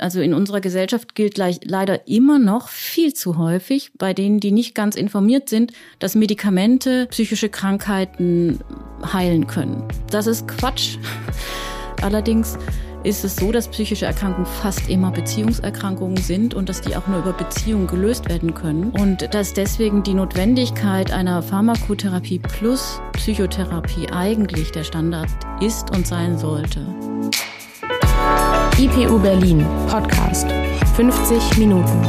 [0.00, 4.74] Also in unserer Gesellschaft gilt leider immer noch viel zu häufig bei denen, die nicht
[4.74, 8.60] ganz informiert sind, dass Medikamente psychische Krankheiten
[9.12, 9.84] heilen können.
[10.10, 10.96] Das ist Quatsch.
[12.02, 12.56] Allerdings
[13.02, 17.20] ist es so, dass psychische Erkrankungen fast immer Beziehungserkrankungen sind und dass die auch nur
[17.20, 24.72] über Beziehungen gelöst werden können und dass deswegen die Notwendigkeit einer Pharmakotherapie plus Psychotherapie eigentlich
[24.72, 25.30] der Standard
[25.60, 26.86] ist und sein sollte.
[28.80, 29.58] IPU Berlin
[29.88, 30.48] Podcast
[30.96, 32.02] 50 Minuten.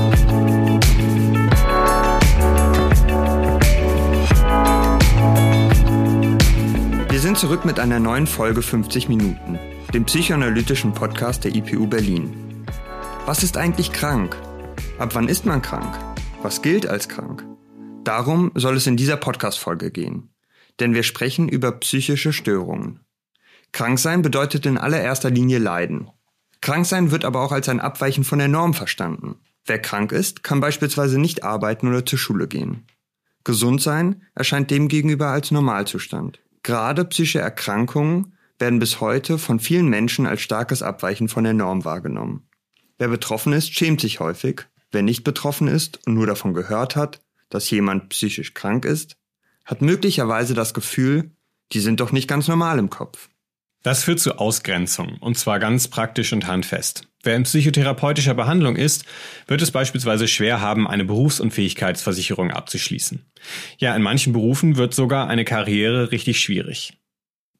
[7.09, 9.59] Wir sind zurück mit einer neuen Folge 50 Minuten
[9.93, 12.65] dem psychoanalytischen Podcast der IPU Berlin.
[13.25, 14.37] Was ist eigentlich krank?
[14.97, 15.93] Ab wann ist man krank?
[16.41, 17.45] Was gilt als krank?
[18.05, 20.29] Darum soll es in dieser Podcast-Folge gehen.
[20.79, 23.01] Denn wir sprechen über psychische Störungen.
[23.73, 26.07] Kranksein bedeutet in allererster Linie Leiden.
[26.61, 29.35] Kranksein wird aber auch als ein Abweichen von der Norm verstanden.
[29.65, 32.85] Wer krank ist, kann beispielsweise nicht arbeiten oder zur Schule gehen.
[33.43, 36.39] Gesund sein erscheint demgegenüber als Normalzustand.
[36.63, 41.83] Gerade psychische Erkrankungen werden bis heute von vielen Menschen als starkes Abweichen von der Norm
[41.83, 42.47] wahrgenommen.
[42.99, 44.67] Wer betroffen ist, schämt sich häufig.
[44.91, 49.17] Wer nicht betroffen ist und nur davon gehört hat, dass jemand psychisch krank ist,
[49.65, 51.31] hat möglicherweise das Gefühl,
[51.71, 53.29] die sind doch nicht ganz normal im Kopf.
[53.83, 57.07] Das führt zu Ausgrenzung, und zwar ganz praktisch und handfest.
[57.23, 59.05] Wer in psychotherapeutischer Behandlung ist,
[59.47, 63.25] wird es beispielsweise schwer haben, eine Berufsunfähigkeitsversicherung abzuschließen.
[63.77, 66.93] Ja, in manchen Berufen wird sogar eine Karriere richtig schwierig.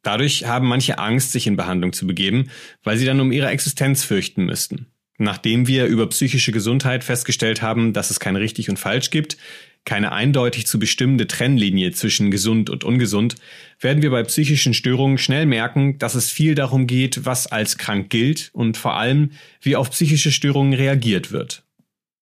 [0.04, 2.50] Dadurch haben manche Angst, sich in Behandlung zu begeben,
[2.84, 4.88] weil sie dann um ihre Existenz fürchten müssten.
[5.18, 9.38] Nachdem wir über psychische Gesundheit festgestellt haben, dass es kein richtig und falsch gibt,
[9.86, 13.36] keine eindeutig zu bestimmende Trennlinie zwischen gesund und ungesund,
[13.80, 18.10] werden wir bei psychischen Störungen schnell merken, dass es viel darum geht, was als krank
[18.10, 21.64] gilt und vor allem, wie auf psychische Störungen reagiert wird.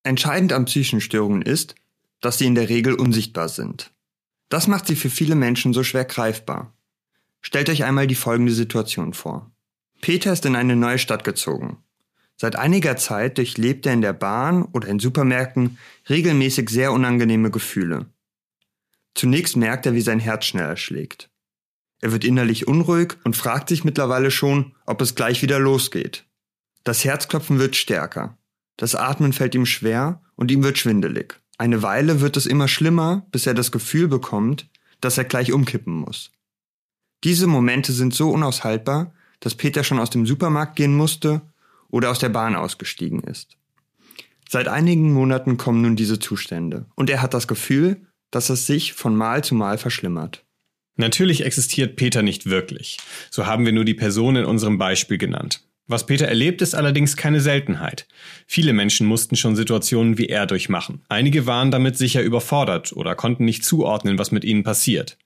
[0.04, 1.76] Entscheidend an psychischen Störungen ist,
[2.22, 3.92] dass sie in der Regel unsichtbar sind.
[4.48, 6.74] Das macht sie für viele Menschen so schwer greifbar.
[7.42, 9.52] Stellt euch einmal die folgende Situation vor.
[10.02, 11.78] Peter ist in eine neue Stadt gezogen.
[12.42, 15.78] Seit einiger Zeit durchlebt er in der Bahn oder in Supermärkten
[16.10, 18.06] regelmäßig sehr unangenehme Gefühle.
[19.14, 21.30] Zunächst merkt er, wie sein Herz schneller schlägt.
[22.00, 26.24] Er wird innerlich unruhig und fragt sich mittlerweile schon, ob es gleich wieder losgeht.
[26.86, 28.38] Das Herzklopfen wird stärker.
[28.78, 31.42] Das Atmen fällt ihm schwer und ihm wird schwindelig.
[31.58, 34.70] Eine Weile wird es immer schlimmer, bis er das Gefühl bekommt,
[35.02, 36.32] dass er gleich umkippen muss.
[37.26, 41.42] Diese Momente sind so unaushaltbar, dass Peter schon aus dem Supermarkt gehen musste
[41.90, 43.58] oder aus der Bahn ausgestiegen ist.
[44.48, 48.02] Seit einigen Monaten kommen nun diese Zustände und er hat das Gefühl,
[48.32, 50.46] dass es sich von Mal zu Mal verschlimmert.
[50.96, 52.98] Natürlich existiert Peter nicht wirklich.
[53.32, 55.62] So haben wir nur die Person in unserem Beispiel genannt.
[55.88, 58.08] Was Peter erlebt, ist allerdings keine Seltenheit.
[58.46, 61.02] Viele Menschen mussten schon Situationen wie er durchmachen.
[61.10, 65.18] Einige waren damit sicher überfordert oder konnten nicht zuordnen, was mit ihnen passiert.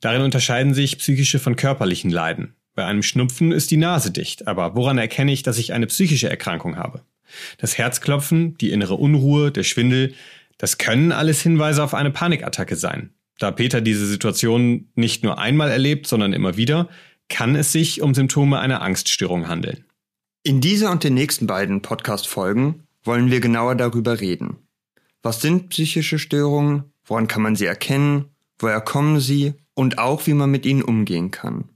[0.00, 2.54] Darin unterscheiden sich psychische von körperlichen Leiden.
[2.74, 6.30] Bei einem Schnupfen ist die Nase dicht, aber woran erkenne ich, dass ich eine psychische
[6.30, 7.02] Erkrankung habe?
[7.58, 10.14] Das Herzklopfen, die innere Unruhe, der Schwindel,
[10.58, 13.10] das können alles Hinweise auf eine Panikattacke sein.
[13.38, 16.88] Da Peter diese Situation nicht nur einmal erlebt, sondern immer wieder,
[17.28, 19.84] kann es sich um Symptome einer Angststörung handeln.
[20.42, 24.58] In dieser und den nächsten beiden Podcast-Folgen wollen wir genauer darüber reden.
[25.22, 26.92] Was sind psychische Störungen?
[27.04, 28.26] Woran kann man sie erkennen?
[28.58, 29.54] Woher kommen sie?
[29.74, 31.71] Und auch, wie man mit ihnen umgehen kann.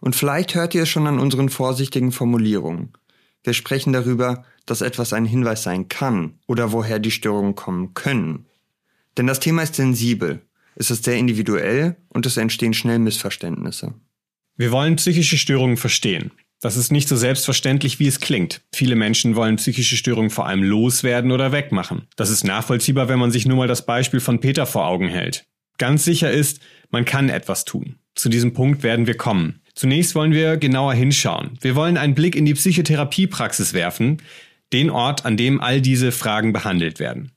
[0.00, 2.92] Und vielleicht hört ihr es schon an unseren vorsichtigen Formulierungen.
[3.42, 8.46] Wir sprechen darüber, dass etwas ein Hinweis sein kann oder woher die Störungen kommen können.
[9.16, 10.42] Denn das Thema ist sensibel,
[10.74, 13.94] es ist sehr individuell und es entstehen schnell Missverständnisse.
[14.56, 16.32] Wir wollen psychische Störungen verstehen.
[16.60, 18.62] Das ist nicht so selbstverständlich, wie es klingt.
[18.74, 22.08] Viele Menschen wollen psychische Störungen vor allem loswerden oder wegmachen.
[22.16, 25.44] Das ist nachvollziehbar, wenn man sich nur mal das Beispiel von Peter vor Augen hält.
[25.78, 27.96] Ganz sicher ist, man kann etwas tun.
[28.14, 29.60] Zu diesem Punkt werden wir kommen.
[29.76, 31.58] Zunächst wollen wir genauer hinschauen.
[31.60, 34.22] Wir wollen einen Blick in die Psychotherapiepraxis werfen,
[34.72, 37.32] den Ort, an dem all diese Fragen behandelt werden.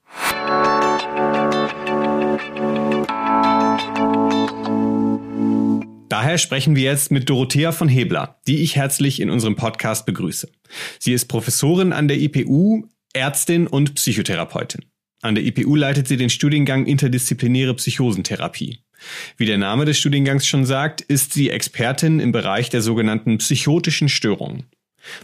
[6.08, 10.50] Daher sprechen wir jetzt mit Dorothea von Hebler, die ich herzlich in unserem Podcast begrüße.
[10.98, 14.86] Sie ist Professorin an der IPU, Ärztin und Psychotherapeutin.
[15.22, 18.80] An der IPU leitet sie den Studiengang Interdisziplinäre Psychosentherapie.
[19.38, 24.10] Wie der Name des Studiengangs schon sagt, ist sie Expertin im Bereich der sogenannten psychotischen
[24.10, 24.66] Störungen.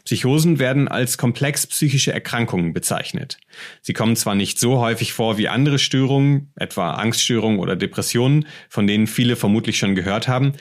[0.06, 3.38] Psychosen werden als komplex psychische Erkrankungen bezeichnet.
[3.82, 8.88] Sie kommen zwar nicht so häufig vor wie andere Störungen, etwa Angststörungen oder Depressionen, von
[8.88, 10.54] denen viele vermutlich schon gehört haben,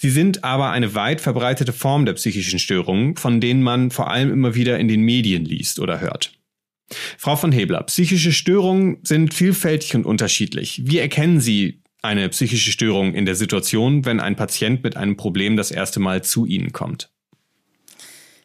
[0.00, 4.30] Sie sind aber eine weit verbreitete Form der psychischen Störungen, von denen man vor allem
[4.30, 6.38] immer wieder in den Medien liest oder hört.
[7.18, 10.82] Frau von Hebler, psychische Störungen sind vielfältig und unterschiedlich.
[10.84, 15.56] Wie erkennen Sie eine psychische Störung in der Situation, wenn ein Patient mit einem Problem
[15.56, 17.10] das erste Mal zu Ihnen kommt?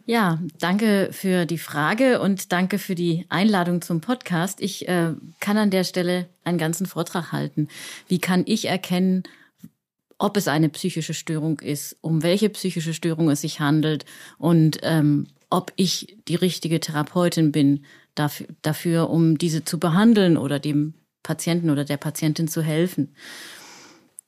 [0.05, 4.59] Ja, danke für die Frage und danke für die Einladung zum Podcast.
[4.59, 7.69] Ich äh, kann an der Stelle einen ganzen Vortrag halten.
[8.09, 9.23] Wie kann ich erkennen,
[10.17, 14.03] ob es eine psychische Störung ist, um welche psychische Störung es sich handelt
[14.37, 17.85] und ähm, ob ich die richtige Therapeutin bin
[18.15, 23.15] dafür, dafür, um diese zu behandeln oder dem Patienten oder der Patientin zu helfen.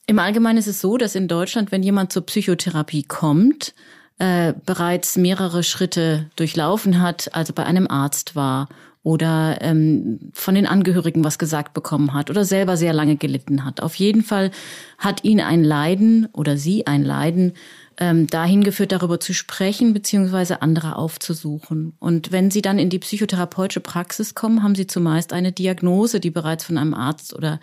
[0.07, 3.74] Im Allgemeinen ist es so, dass in Deutschland, wenn jemand zur Psychotherapie kommt,
[4.18, 8.69] äh, bereits mehrere Schritte durchlaufen hat, also bei einem Arzt war
[9.03, 13.81] oder ähm, von den Angehörigen was gesagt bekommen hat oder selber sehr lange gelitten hat.
[13.81, 14.51] Auf jeden Fall
[14.98, 17.53] hat ihn ein Leiden oder sie ein Leiden
[17.97, 21.94] ähm, dahin geführt, darüber zu sprechen beziehungsweise andere aufzusuchen.
[22.00, 26.31] Und wenn sie dann in die psychotherapeutische Praxis kommen, haben sie zumeist eine Diagnose, die
[26.31, 27.59] bereits von einem Arzt oder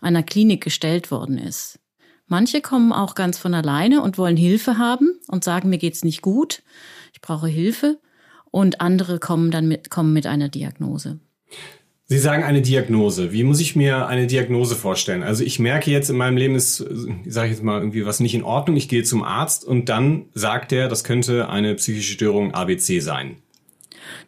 [0.00, 1.78] einer Klinik gestellt worden ist.
[2.26, 6.22] Manche kommen auch ganz von alleine und wollen Hilfe haben und sagen, mir geht's nicht
[6.22, 6.62] gut,
[7.12, 8.00] ich brauche Hilfe.
[8.50, 11.18] Und andere kommen dann mit, kommen mit einer Diagnose.
[12.06, 13.32] Sie sagen eine Diagnose.
[13.32, 15.22] Wie muss ich mir eine Diagnose vorstellen?
[15.22, 16.76] Also ich merke jetzt in meinem Leben ist,
[17.26, 18.76] sage ich jetzt mal irgendwie was nicht in Ordnung.
[18.76, 23.36] Ich gehe zum Arzt und dann sagt er, das könnte eine psychische Störung ABC sein.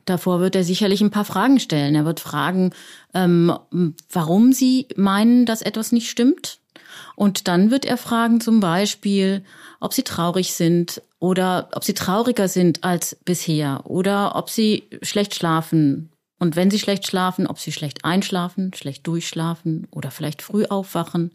[0.06, 1.94] Davor wird er sicherlich ein paar Fragen stellen.
[1.94, 2.70] Er wird fragen,
[3.12, 3.52] ähm,
[4.10, 6.60] warum Sie meinen, dass etwas nicht stimmt.
[7.14, 9.44] Und dann wird er fragen zum Beispiel,
[9.80, 15.34] ob sie traurig sind oder ob sie trauriger sind als bisher oder ob sie schlecht
[15.34, 16.10] schlafen.
[16.38, 21.32] Und wenn sie schlecht schlafen, ob sie schlecht einschlafen, schlecht durchschlafen oder vielleicht früh aufwachen.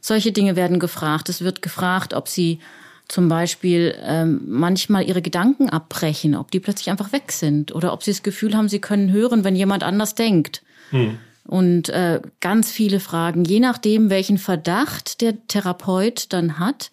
[0.00, 1.28] Solche Dinge werden gefragt.
[1.28, 2.60] Es wird gefragt, ob sie
[3.08, 8.04] zum Beispiel ähm, manchmal ihre Gedanken abbrechen, ob die plötzlich einfach weg sind oder ob
[8.04, 10.62] sie das Gefühl haben, sie können hören, wenn jemand anders denkt.
[10.90, 11.18] Hm
[11.50, 13.44] und äh, ganz viele Fragen.
[13.44, 16.90] Je nachdem, welchen Verdacht der Therapeut dann hat,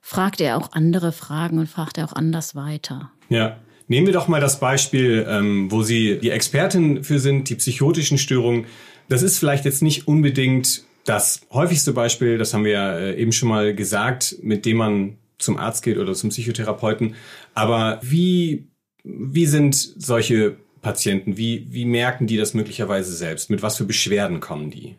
[0.00, 3.12] fragt er auch andere Fragen und fragt er auch anders weiter.
[3.28, 3.58] Ja.
[3.90, 8.18] Nehmen wir doch mal das Beispiel, ähm, wo Sie die Expertin für sind, die psychotischen
[8.18, 8.66] Störungen.
[9.08, 13.32] Das ist vielleicht jetzt nicht unbedingt das häufigste Beispiel, das haben wir ja äh, eben
[13.32, 17.16] schon mal gesagt, mit dem man zum Arzt geht oder zum Psychotherapeuten.
[17.52, 18.68] Aber wie,
[19.02, 21.36] wie sind solche Patienten?
[21.36, 23.50] Wie, wie merken die das möglicherweise selbst?
[23.50, 24.94] Mit was für Beschwerden kommen die?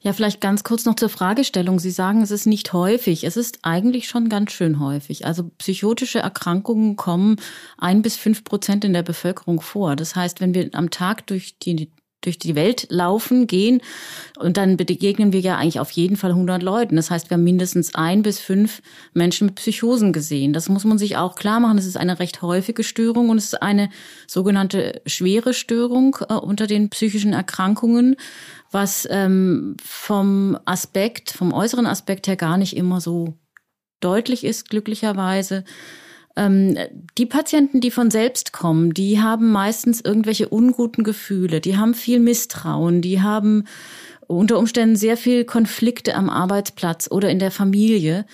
[0.00, 1.78] Ja, vielleicht ganz kurz noch zur Fragestellung.
[1.78, 3.24] Sie sagen, es ist nicht häufig.
[3.24, 5.26] Es ist eigentlich schon ganz schön häufig.
[5.26, 7.36] Also psychotische Erkrankungen kommen
[7.78, 9.96] ein bis fünf Prozent in der Bevölkerung vor.
[9.96, 11.90] Das heißt, wenn wir am Tag durch die
[12.20, 13.80] durch die Welt laufen, gehen
[14.38, 16.96] und dann begegnen wir ja eigentlich auf jeden Fall 100 Leuten.
[16.96, 18.82] Das heißt, wir haben mindestens ein bis fünf
[19.14, 20.52] Menschen mit Psychosen gesehen.
[20.52, 21.78] Das muss man sich auch klar machen.
[21.78, 23.90] Es ist eine recht häufige Störung und es ist eine
[24.26, 28.16] sogenannte schwere Störung äh, unter den psychischen Erkrankungen,
[28.70, 33.34] was ähm, vom Aspekt, vom äußeren Aspekt her gar nicht immer so
[34.00, 35.64] deutlich ist, glücklicherweise.
[36.36, 36.76] Ähm,
[37.18, 42.20] die Patienten, die von selbst kommen, die haben meistens irgendwelche unguten Gefühle, die haben viel
[42.20, 43.64] Misstrauen, die haben
[44.26, 48.26] unter Umständen sehr viel Konflikte am Arbeitsplatz oder in der Familie,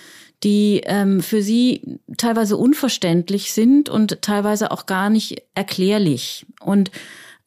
[0.43, 6.45] die ähm, für sie teilweise unverständlich sind und teilweise auch gar nicht erklärlich.
[6.59, 6.91] Und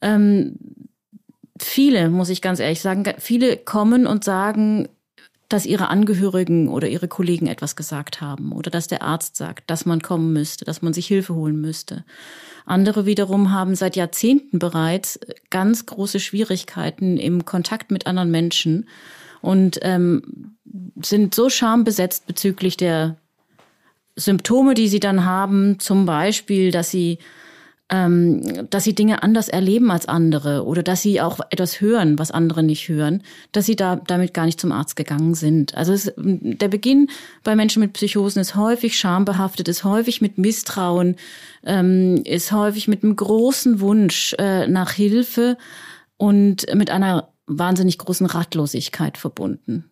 [0.01, 0.55] ähm,
[1.59, 4.89] viele, muss ich ganz ehrlich sagen, viele kommen und sagen,
[5.49, 9.85] dass ihre Angehörigen oder ihre Kollegen etwas gesagt haben oder dass der Arzt sagt, dass
[9.85, 12.03] man kommen müsste, dass man sich Hilfe holen müsste.
[12.65, 18.89] Andere wiederum haben seit Jahrzehnten bereits ganz große Schwierigkeiten im Kontakt mit anderen Menschen
[19.41, 20.57] und ähm,
[21.01, 23.15] sind so schambesetzt bezüglich der
[24.17, 27.19] Symptome, die sie dann haben, zum Beispiel, dass sie
[27.89, 32.31] ähm, dass sie Dinge anders erleben als andere oder dass sie auch etwas hören, was
[32.31, 35.75] andere nicht hören, dass sie da damit gar nicht zum Arzt gegangen sind.
[35.75, 37.09] Also es, der Beginn
[37.43, 41.15] bei Menschen mit Psychosen ist häufig schambehaftet, ist häufig mit Misstrauen,
[41.65, 45.57] ähm, ist häufig mit einem großen Wunsch äh, nach Hilfe
[46.17, 49.89] und mit einer wahnsinnig großen Ratlosigkeit verbunden.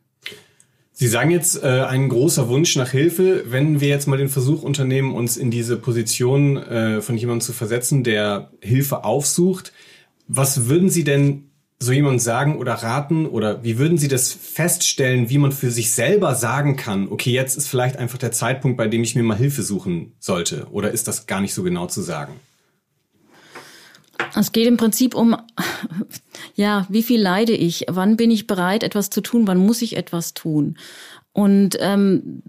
[0.98, 3.44] Sie sagen jetzt äh, ein großer Wunsch nach Hilfe.
[3.48, 7.52] Wenn wir jetzt mal den Versuch unternehmen, uns in diese Position äh, von jemandem zu
[7.52, 9.74] versetzen, der Hilfe aufsucht,
[10.30, 11.50] was würden Sie denn
[11.80, 15.92] so jemand sagen oder raten oder wie würden Sie das feststellen, wie man für sich
[15.92, 19.36] selber sagen kann, okay, jetzt ist vielleicht einfach der Zeitpunkt, bei dem ich mir mal
[19.36, 20.68] Hilfe suchen sollte?
[20.72, 22.40] Oder ist das gar nicht so genau zu sagen?
[24.36, 25.36] Es geht im Prinzip um,
[26.56, 27.86] ja, wie viel leide ich?
[27.90, 29.48] Wann bin ich bereit, etwas zu tun?
[29.48, 30.78] Wann muss ich etwas tun?
[31.32, 32.42] Und ähm,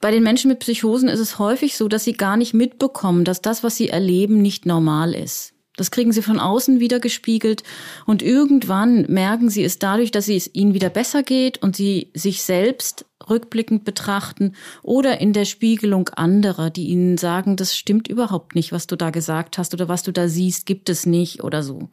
[0.00, 3.40] Bei den Menschen mit Psychosen ist es häufig so, dass sie gar nicht mitbekommen, dass
[3.40, 5.51] das, was sie erleben, nicht normal ist.
[5.76, 7.62] Das kriegen sie von außen wieder gespiegelt
[8.04, 12.42] und irgendwann merken sie es dadurch, dass es ihnen wieder besser geht und sie sich
[12.42, 18.72] selbst rückblickend betrachten oder in der Spiegelung anderer, die ihnen sagen, das stimmt überhaupt nicht,
[18.72, 21.88] was du da gesagt hast oder was du da siehst, gibt es nicht oder so.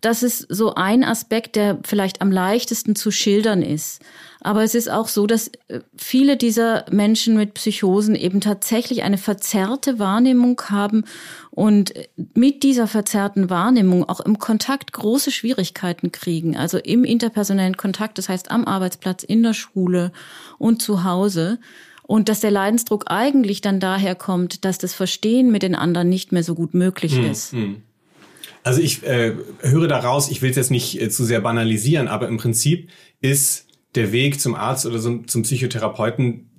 [0.00, 4.02] Das ist so ein Aspekt, der vielleicht am leichtesten zu schildern ist.
[4.40, 9.18] Aber es ist auch so, dass äh, viele dieser Menschen mit Psychosen eben tatsächlich eine
[9.18, 11.04] verzerrte Wahrnehmung haben
[11.50, 11.94] und
[12.34, 16.56] mit dieser verzerrten Wahrnehmung auch im Kontakt große Schwierigkeiten kriegen.
[16.56, 20.12] Also im interpersonellen Kontakt, das heißt am Arbeitsplatz, in der Schule
[20.58, 21.58] und zu Hause.
[22.02, 26.30] Und dass der Leidensdruck eigentlich dann daher kommt, dass das Verstehen mit den anderen nicht
[26.30, 27.50] mehr so gut möglich hm, ist.
[27.52, 27.82] Hm.
[28.66, 32.26] Also ich äh, höre daraus, ich will es jetzt nicht äh, zu sehr banalisieren, aber
[32.26, 36.50] im Prinzip ist der Weg zum Arzt oder zum, zum Psychotherapeuten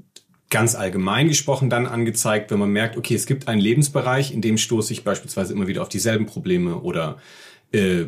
[0.50, 4.58] ganz allgemein gesprochen dann angezeigt, wenn man merkt, okay, es gibt einen Lebensbereich, in dem
[4.58, 7.18] stoße ich beispielsweise immer wieder auf dieselben Probleme oder
[7.74, 8.06] äh,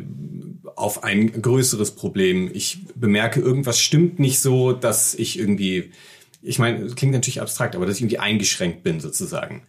[0.76, 2.50] auf ein größeres Problem.
[2.54, 5.90] Ich bemerke, irgendwas stimmt nicht so, dass ich irgendwie,
[6.40, 9.64] ich meine, klingt natürlich abstrakt, aber dass ich irgendwie eingeschränkt bin sozusagen.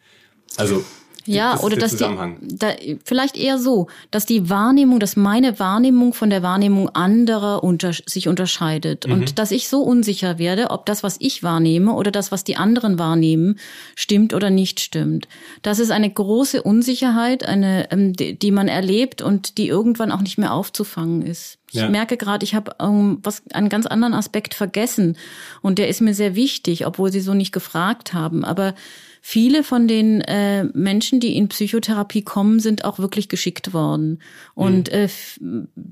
[0.55, 0.85] Also
[1.25, 2.05] ja, oder dass die,
[2.41, 2.73] da,
[3.03, 8.27] vielleicht eher so, dass die Wahrnehmung, dass meine Wahrnehmung von der Wahrnehmung anderer unter, sich
[8.27, 9.13] unterscheidet mhm.
[9.13, 12.57] und dass ich so unsicher werde, ob das, was ich wahrnehme oder das, was die
[12.57, 13.59] anderen wahrnehmen,
[13.95, 15.27] stimmt oder nicht stimmt.
[15.61, 20.21] Das ist eine große Unsicherheit, eine, ähm, die, die man erlebt und die irgendwann auch
[20.21, 21.57] nicht mehr aufzufangen ist.
[21.71, 21.89] Ich ja.
[21.89, 25.17] merke gerade, ich habe ähm, was einen ganz anderen Aspekt vergessen
[25.61, 28.73] und der ist mir sehr wichtig, obwohl Sie so nicht gefragt haben, aber
[29.21, 34.19] viele von den äh, Menschen, die in Psychotherapie kommen, sind auch wirklich geschickt worden.
[34.55, 34.97] Und mhm.
[34.97, 35.09] äh,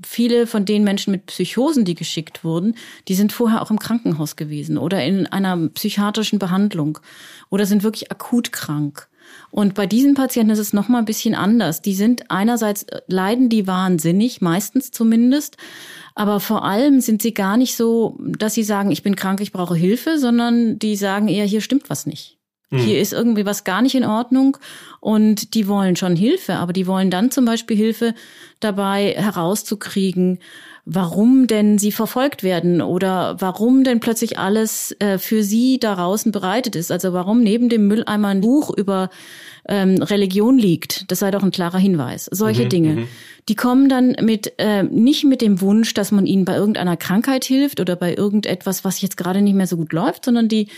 [0.04, 2.74] viele von den Menschen mit Psychosen, die geschickt wurden,
[3.08, 6.98] die sind vorher auch im Krankenhaus gewesen oder in einer psychiatrischen Behandlung
[7.48, 9.08] oder sind wirklich akut krank.
[9.52, 11.82] Und bei diesen Patienten ist es noch mal ein bisschen anders.
[11.82, 15.56] Die sind einerseits äh, leiden die wahnsinnig, meistens zumindest,
[16.16, 19.52] aber vor allem sind sie gar nicht so, dass sie sagen, ich bin krank, ich
[19.52, 22.39] brauche Hilfe, sondern die sagen eher, hier stimmt was nicht.
[22.70, 22.78] Hm.
[22.78, 24.56] Hier ist irgendwie was gar nicht in Ordnung
[25.00, 28.14] und die wollen schon Hilfe, aber die wollen dann zum Beispiel Hilfe
[28.60, 30.38] dabei herauszukriegen,
[30.84, 36.32] warum denn sie verfolgt werden oder warum denn plötzlich alles äh, für sie da draußen
[36.32, 36.90] bereitet ist.
[36.90, 39.10] Also warum neben dem Mülleimer ein Buch über
[39.68, 41.10] ähm, Religion liegt.
[41.10, 42.28] Das sei doch ein klarer Hinweis.
[42.30, 42.92] Solche mhm, Dinge.
[42.94, 43.08] Mhm.
[43.48, 47.44] Die kommen dann mit äh, nicht mit dem Wunsch, dass man ihnen bei irgendeiner Krankheit
[47.44, 50.68] hilft oder bei irgendetwas, was jetzt gerade nicht mehr so gut läuft, sondern die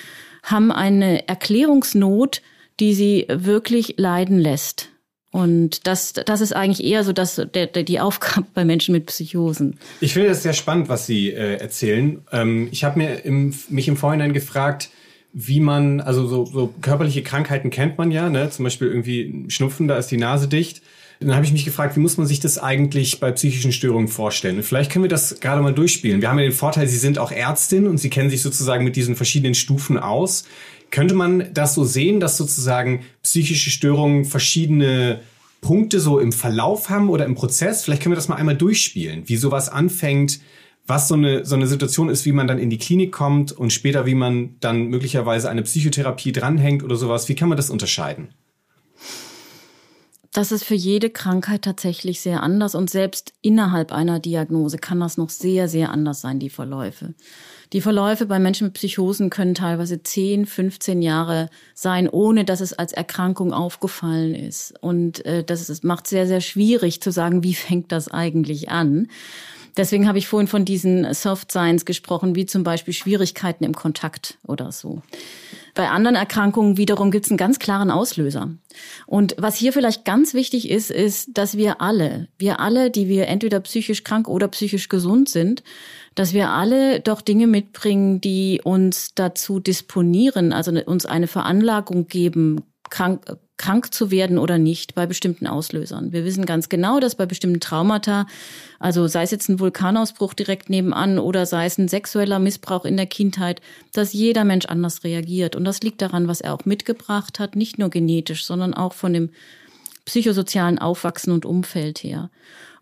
[0.43, 2.43] haben eine Erklärungsnot,
[2.81, 4.89] die sie wirklich leiden lässt.
[5.31, 9.07] Und das, das ist eigentlich eher so dass der, der, die Aufgabe bei Menschen mit
[9.07, 9.79] Psychosen.
[10.01, 12.23] Ich finde das sehr spannend, was Sie äh, erzählen.
[12.31, 14.91] Ähm, ich habe mir im, mich im Vorhinein gefragt,
[15.33, 18.51] wie man, also so, so körperliche Krankheiten kennt man ja, ne?
[18.51, 20.83] zum Beispiel irgendwie Schnupfen, da ist die Nase dicht.
[21.23, 24.63] Dann habe ich mich gefragt, wie muss man sich das eigentlich bei psychischen Störungen vorstellen?
[24.63, 26.21] Vielleicht können wir das gerade mal durchspielen.
[26.21, 28.97] Wir haben ja den Vorteil, Sie sind auch Ärztin und Sie kennen sich sozusagen mit
[28.97, 30.45] diesen verschiedenen Stufen aus.
[30.91, 35.21] Könnte man das so sehen, dass sozusagen psychische Störungen verschiedene
[35.63, 37.85] Punkte so im Verlauf haben oder im Prozess?
[37.85, 40.41] Vielleicht können wir das mal einmal durchspielen, wie sowas anfängt,
[40.87, 43.73] was so eine, so eine Situation ist, wie man dann in die Klinik kommt und
[43.73, 47.29] später, wie man dann möglicherweise eine Psychotherapie dranhängt oder sowas.
[47.29, 48.29] Wie kann man das unterscheiden?
[50.33, 55.19] Das ist für jede Krankheit tatsächlich sehr anders und selbst innerhalb einer Diagnose kann das
[55.19, 57.13] noch sehr, sehr anders sein, die Verläufe.
[57.75, 62.73] Die Verläufe bei Menschen mit Psychosen können teilweise 10, 15 Jahre sein, ohne dass es
[62.73, 64.75] als Erkrankung aufgefallen ist.
[64.81, 69.09] Und äh, das ist, macht sehr, sehr schwierig zu sagen, wie fängt das eigentlich an.
[69.77, 74.39] Deswegen habe ich vorhin von diesen Soft Science gesprochen, wie zum Beispiel Schwierigkeiten im Kontakt
[74.47, 75.03] oder so.
[75.75, 78.51] Bei anderen Erkrankungen wiederum gibt es einen ganz klaren Auslöser.
[79.07, 83.27] Und was hier vielleicht ganz wichtig ist, ist, dass wir alle, wir alle, die wir
[83.29, 85.63] entweder psychisch krank oder psychisch gesund sind,
[86.15, 92.61] dass wir alle doch Dinge mitbringen, die uns dazu disponieren, also uns eine Veranlagung geben,
[92.91, 93.25] krank,
[93.63, 96.11] krank zu werden oder nicht bei bestimmten Auslösern.
[96.11, 98.27] Wir wissen ganz genau, dass bei bestimmten Traumata,
[98.81, 102.97] also sei es jetzt ein Vulkanausbruch direkt nebenan oder sei es ein sexueller Missbrauch in
[102.97, 105.55] der Kindheit, dass jeder Mensch anders reagiert.
[105.55, 109.13] Und das liegt daran, was er auch mitgebracht hat, nicht nur genetisch, sondern auch von
[109.13, 109.31] dem
[110.07, 112.31] psychosozialen Aufwachsen und Umfeld her.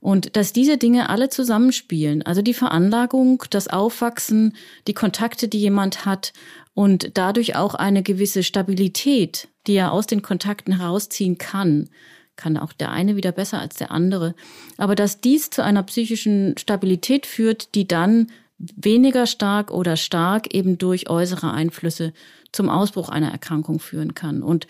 [0.01, 4.57] Und dass diese Dinge alle zusammenspielen, also die Veranlagung, das Aufwachsen,
[4.87, 6.33] die Kontakte, die jemand hat
[6.75, 11.89] und dadurch auch eine gewisse Stabilität, die er aus den Kontakten herausziehen kann,
[12.37, 14.35] kann auch der eine wieder besser als der andere.
[14.79, 20.79] Aber dass dies zu einer psychischen Stabilität führt, die dann weniger stark oder stark eben
[20.79, 22.13] durch äußere Einflüsse
[22.53, 24.43] zum Ausbruch einer Erkrankung führen kann.
[24.43, 24.67] Und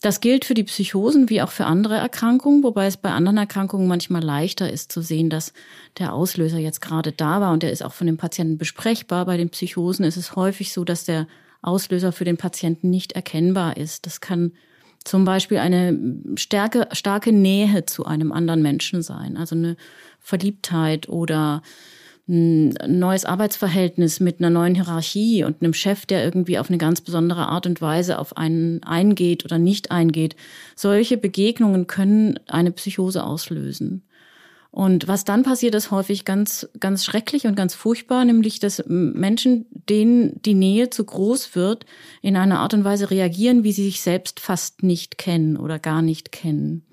[0.00, 3.86] das gilt für die Psychosen wie auch für andere Erkrankungen, wobei es bei anderen Erkrankungen
[3.86, 5.52] manchmal leichter ist zu sehen, dass
[5.98, 9.26] der Auslöser jetzt gerade da war und der ist auch von dem Patienten besprechbar.
[9.26, 11.26] Bei den Psychosen ist es häufig so, dass der
[11.60, 14.06] Auslöser für den Patienten nicht erkennbar ist.
[14.06, 14.52] Das kann
[15.04, 15.98] zum Beispiel eine
[16.36, 19.76] starke, starke Nähe zu einem anderen Menschen sein, also eine
[20.20, 21.62] Verliebtheit oder
[22.30, 27.00] ein neues Arbeitsverhältnis mit einer neuen Hierarchie und einem Chef, der irgendwie auf eine ganz
[27.00, 30.36] besondere Art und Weise auf einen eingeht oder nicht eingeht.
[30.76, 34.04] Solche Begegnungen können eine Psychose auslösen.
[34.70, 39.66] Und was dann passiert, ist häufig ganz, ganz schrecklich und ganz furchtbar, nämlich dass Menschen,
[39.88, 41.86] denen die Nähe zu groß wird,
[42.22, 46.02] in einer Art und Weise reagieren, wie sie sich selbst fast nicht kennen oder gar
[46.02, 46.84] nicht kennen.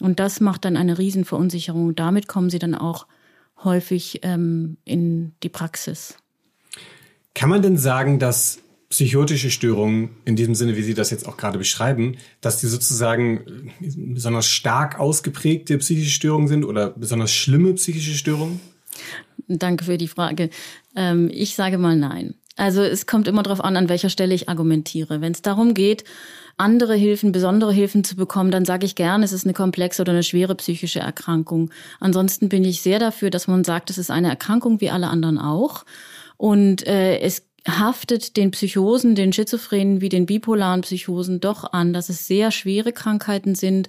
[0.00, 1.94] Und das macht dann eine Riesenverunsicherung.
[1.94, 3.06] Damit kommen sie dann auch
[3.64, 6.16] häufig ähm, in die Praxis.
[7.34, 8.60] Kann man denn sagen, dass
[8.90, 13.72] psychotische Störungen in diesem Sinne, wie Sie das jetzt auch gerade beschreiben, dass die sozusagen
[13.80, 18.60] besonders stark ausgeprägte psychische Störungen sind oder besonders schlimme psychische Störungen?
[19.46, 20.50] Danke für die Frage.
[20.96, 22.34] Ähm, ich sage mal nein.
[22.56, 25.20] Also es kommt immer darauf an, an welcher Stelle ich argumentiere.
[25.20, 26.04] Wenn es darum geht,
[26.58, 30.12] andere Hilfen, besondere Hilfen zu bekommen, dann sage ich gern, es ist eine komplexe oder
[30.12, 31.70] eine schwere psychische Erkrankung.
[32.00, 35.38] Ansonsten bin ich sehr dafür, dass man sagt, es ist eine Erkrankung wie alle anderen
[35.38, 35.84] auch.
[36.36, 42.08] Und äh, es haftet den Psychosen, den Schizophrenen wie den bipolaren Psychosen doch an, dass
[42.08, 43.88] es sehr schwere Krankheiten sind.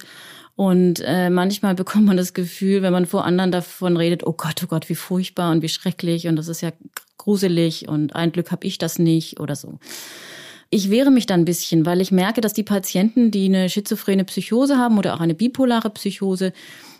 [0.56, 4.62] Und äh, manchmal bekommt man das Gefühl, wenn man vor anderen davon redet, oh Gott,
[4.62, 6.72] oh Gott, wie furchtbar und wie schrecklich und das ist ja
[7.18, 9.78] gruselig und ein Glück habe ich das nicht oder so.
[10.72, 14.24] Ich wehre mich da ein bisschen, weil ich merke, dass die Patienten, die eine schizophrene
[14.24, 16.52] Psychose haben oder auch eine bipolare Psychose,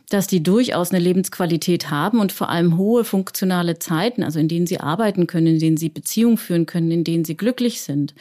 [0.08, 4.66] dass die durchaus eine Lebensqualität haben und vor allem hohe funktionale Zeiten, also in denen
[4.66, 8.14] sie arbeiten können, in denen sie Beziehungen führen können, in denen sie glücklich sind.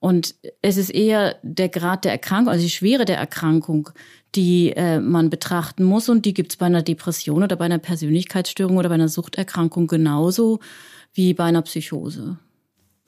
[0.00, 3.90] Und es ist eher der Grad der Erkrankung, also die Schwere der Erkrankung,
[4.34, 6.08] die äh, man betrachten muss.
[6.08, 9.86] Und die gibt es bei einer Depression oder bei einer Persönlichkeitsstörung oder bei einer Suchterkrankung
[9.86, 10.58] genauso
[11.14, 12.36] wie bei einer Psychose.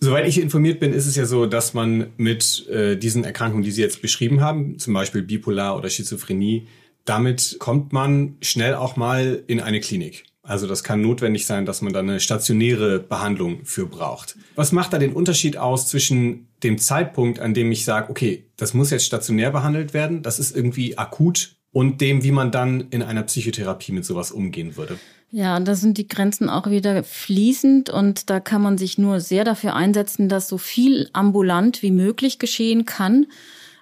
[0.01, 3.71] Soweit ich informiert bin, ist es ja so, dass man mit äh, diesen Erkrankungen, die
[3.71, 6.67] Sie jetzt beschrieben haben, zum Beispiel Bipolar oder Schizophrenie,
[7.05, 10.25] damit kommt man schnell auch mal in eine Klinik.
[10.43, 14.37] Also das kann notwendig sein, dass man da eine stationäre Behandlung für braucht.
[14.57, 18.75] Was macht da den Unterschied aus zwischen dem Zeitpunkt, an dem ich sage, okay, das
[18.75, 23.03] muss jetzt stationär behandelt werden, das ist irgendwie akut, und dem, wie man dann in
[23.03, 24.97] einer Psychotherapie mit sowas umgehen würde?
[25.37, 29.43] Ja, da sind die Grenzen auch wieder fließend und da kann man sich nur sehr
[29.43, 33.27] dafür einsetzen, dass so viel ambulant wie möglich geschehen kann.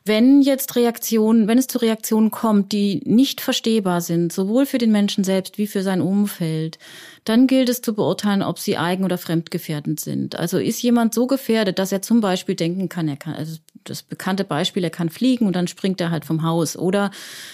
[0.03, 4.93] Wenn jetzt Reaktionen, wenn es zu Reaktionen kommt, die nicht verstehbar sind, sowohl für den
[4.93, 6.79] Menschen selbst wie für sein Umfeld,
[7.25, 10.37] dann gilt es zu beurteilen, ob sie eigen- oder fremdgefährdend sind.
[10.37, 14.03] Also ist jemand so gefährdet, dass er zum Beispiel denken kann, er kann, also das
[14.03, 16.77] bekannte Beispiel, er kann fliegen und dann springt er halt vom Haus.
[16.77, 17.11] Oder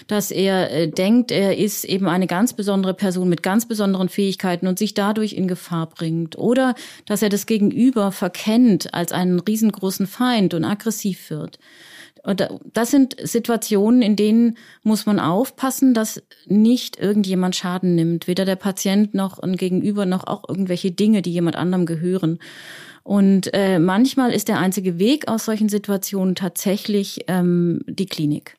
[0.07, 4.67] dass er äh, denkt, er ist eben eine ganz besondere Person mit ganz besonderen Fähigkeiten
[4.67, 6.37] und sich dadurch in Gefahr bringt.
[6.38, 6.75] Oder
[7.07, 11.59] dass er das Gegenüber verkennt als einen riesengroßen Feind und aggressiv wird.
[12.23, 18.45] Und das sind Situationen, in denen muss man aufpassen, dass nicht irgendjemand Schaden nimmt, weder
[18.45, 22.38] der Patient noch ein Gegenüber noch auch irgendwelche Dinge, die jemand anderem gehören.
[23.09, 28.59] Und äh, manchmal ist der einzige Weg aus solchen Situationen tatsächlich ähm, die Klinik.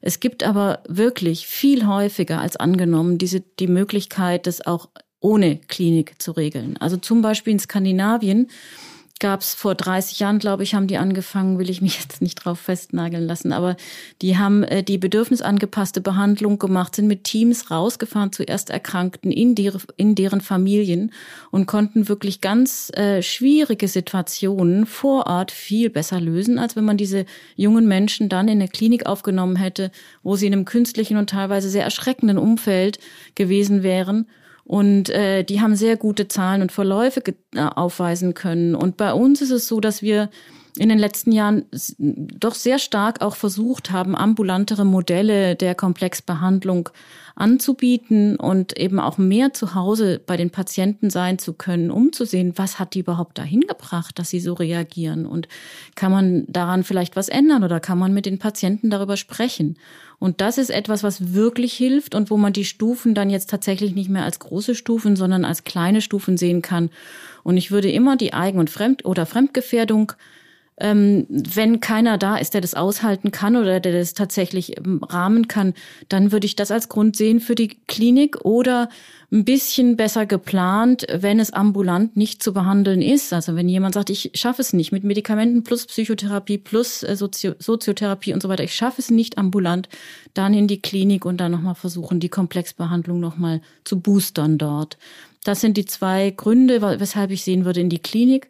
[0.00, 4.88] Es gibt aber wirklich viel häufiger als angenommen diese die Möglichkeit, das auch
[5.20, 6.76] ohne Klinik zu regeln.
[6.78, 8.48] Also zum Beispiel in Skandinavien
[9.20, 12.36] gab es vor 30 Jahren, glaube ich, haben die angefangen, will ich mich jetzt nicht
[12.36, 13.76] drauf festnageln lassen, aber
[14.22, 19.54] die haben äh, die bedürfnisangepasste Behandlung gemacht, sind mit Teams rausgefahren zu erst Erkrankten in,
[19.54, 21.12] die, in deren Familien
[21.50, 26.96] und konnten wirklich ganz äh, schwierige Situationen vor Ort viel besser lösen, als wenn man
[26.96, 27.24] diese
[27.56, 29.90] jungen Menschen dann in eine Klinik aufgenommen hätte,
[30.22, 32.98] wo sie in einem künstlichen und teilweise sehr erschreckenden Umfeld
[33.34, 34.26] gewesen wären
[34.64, 37.22] und äh, die haben sehr gute Zahlen und Verläufe
[37.54, 38.74] äh, aufweisen können.
[38.74, 40.30] Und bei uns ist es so, dass wir
[40.76, 41.66] in den letzten Jahren
[41.98, 46.88] doch sehr stark auch versucht haben, ambulantere Modelle der Komplexbehandlung
[47.36, 52.24] anzubieten und eben auch mehr zu Hause bei den Patienten sein zu können, um zu
[52.24, 55.46] sehen, was hat die überhaupt dahin gebracht, dass sie so reagieren und
[55.94, 59.76] kann man daran vielleicht was ändern oder kann man mit den Patienten darüber sprechen.
[60.18, 63.94] Und das ist etwas, was wirklich hilft und wo man die Stufen dann jetzt tatsächlich
[63.94, 66.90] nicht mehr als große Stufen, sondern als kleine Stufen sehen kann.
[67.42, 70.12] Und ich würde immer die Eigen- und Fremd- oder Fremdgefährdung
[70.76, 75.74] ähm, wenn keiner da ist, der das aushalten kann oder der das tatsächlich rahmen kann,
[76.08, 78.88] dann würde ich das als Grund sehen für die Klinik oder
[79.30, 83.32] ein bisschen besser geplant, wenn es ambulant nicht zu behandeln ist.
[83.32, 87.54] Also wenn jemand sagt, ich schaffe es nicht mit Medikamenten plus Psychotherapie plus äh, Sozio
[87.58, 89.88] Soziotherapie und so weiter, ich schaffe es nicht ambulant,
[90.34, 94.98] dann in die Klinik und dann nochmal versuchen, die Komplexbehandlung nochmal zu boostern dort.
[95.44, 98.48] Das sind die zwei Gründe, weshalb ich sehen würde in die Klinik.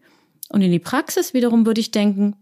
[0.49, 2.37] Und in die Praxis wiederum würde ich denken,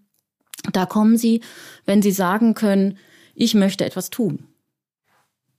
[0.72, 1.40] da kommen Sie,
[1.86, 2.98] wenn Sie sagen können,
[3.34, 4.46] ich möchte etwas tun.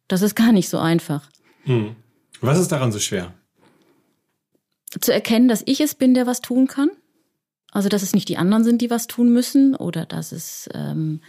[0.07, 1.29] Das ist gar nicht so einfach.
[1.63, 1.95] Hm.
[2.41, 3.33] Was ist daran so schwer?
[4.99, 6.89] Zu erkennen, dass ich es bin, der was tun kann.
[7.71, 11.21] Also, dass es nicht die anderen sind, die was tun müssen oder dass es ähm,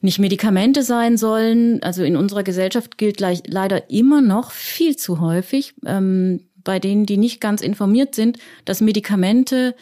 [0.00, 1.82] nicht Medikamente sein sollen.
[1.82, 7.04] Also in unserer Gesellschaft gilt gleich, leider immer noch viel zu häufig ähm, bei denen,
[7.04, 9.74] die nicht ganz informiert sind, dass Medikamente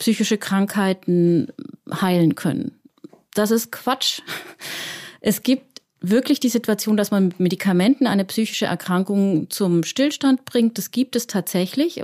[0.00, 1.52] psychische Krankheiten
[1.88, 2.72] heilen können.
[3.34, 4.22] Das ist Quatsch.
[5.20, 10.78] Es gibt wirklich die Situation, dass man mit Medikamenten eine psychische Erkrankung zum Stillstand bringt.
[10.78, 12.02] Das gibt es tatsächlich,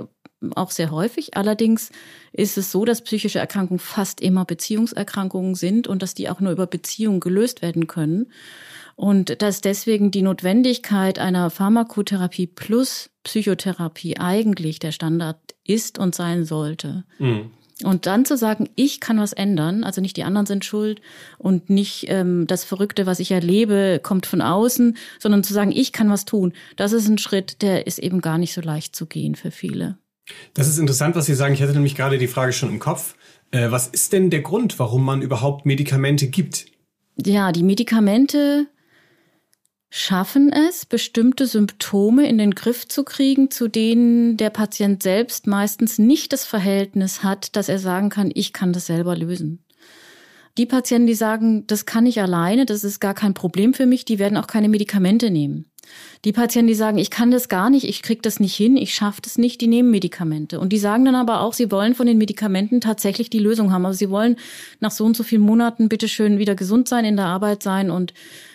[0.53, 1.35] auch sehr häufig.
[1.35, 1.89] Allerdings
[2.31, 6.51] ist es so, dass psychische Erkrankungen fast immer Beziehungserkrankungen sind und dass die auch nur
[6.51, 8.31] über Beziehungen gelöst werden können.
[8.95, 16.45] Und dass deswegen die Notwendigkeit einer Pharmakotherapie plus Psychotherapie eigentlich der Standard ist und sein
[16.45, 17.03] sollte.
[17.17, 17.51] Mhm.
[17.83, 20.99] Und dann zu sagen, ich kann was ändern, also nicht die anderen sind schuld
[21.37, 25.91] und nicht ähm, das Verrückte, was ich erlebe, kommt von außen, sondern zu sagen, ich
[25.91, 29.05] kann was tun, das ist ein Schritt, der ist eben gar nicht so leicht zu
[29.05, 29.97] gehen für viele.
[30.53, 31.53] Das ist interessant, was Sie sagen.
[31.53, 33.15] Ich hatte nämlich gerade die Frage schon im Kopf.
[33.51, 36.65] Äh, was ist denn der Grund, warum man überhaupt Medikamente gibt?
[37.23, 38.67] Ja, die Medikamente
[39.89, 45.97] schaffen es, bestimmte Symptome in den Griff zu kriegen, zu denen der Patient selbst meistens
[45.97, 49.63] nicht das Verhältnis hat, dass er sagen kann, ich kann das selber lösen.
[50.57, 54.05] Die Patienten, die sagen, das kann ich alleine, das ist gar kein Problem für mich,
[54.05, 55.65] die werden auch keine Medikamente nehmen.
[56.25, 58.93] Die Patienten, die sagen, ich kann das gar nicht, ich krieg das nicht hin, ich
[58.93, 60.59] schaffe das nicht, die nehmen Medikamente.
[60.59, 63.85] Und die sagen dann aber auch, sie wollen von den Medikamenten tatsächlich die Lösung haben.
[63.85, 64.37] Also sie wollen
[64.79, 68.13] nach so und so vielen Monaten bitteschön wieder gesund sein, in der Arbeit sein und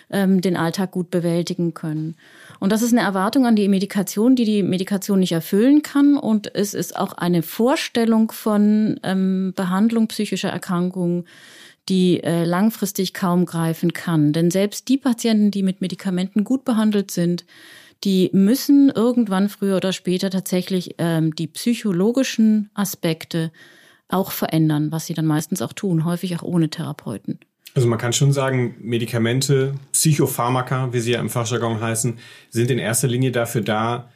[0.09, 2.15] ähm, den Alltag gut bewältigen können.
[2.59, 6.15] Und das ist eine Erwartung an die Medikation, die die Medikation nicht erfüllen kann.
[6.15, 11.25] Und es ist auch eine Vorstellung von ähm, Behandlung psychischer Erkrankungen,
[11.89, 14.33] die äh, langfristig kaum greifen kann.
[14.33, 17.45] Denn selbst die Patienten, die mit Medikamenten gut behandelt sind,
[18.03, 23.51] die müssen irgendwann früher oder später tatsächlich ähm, die psychologischen Aspekte
[24.09, 27.39] auch verändern, was sie dann meistens auch tun, häufig auch ohne Therapeuten.
[27.75, 32.19] Also man kann schon sagen, Medikamente, Psychopharmaka, wie sie ja im Fachjargon heißen,
[32.49, 34.11] sind in erster Linie dafür da,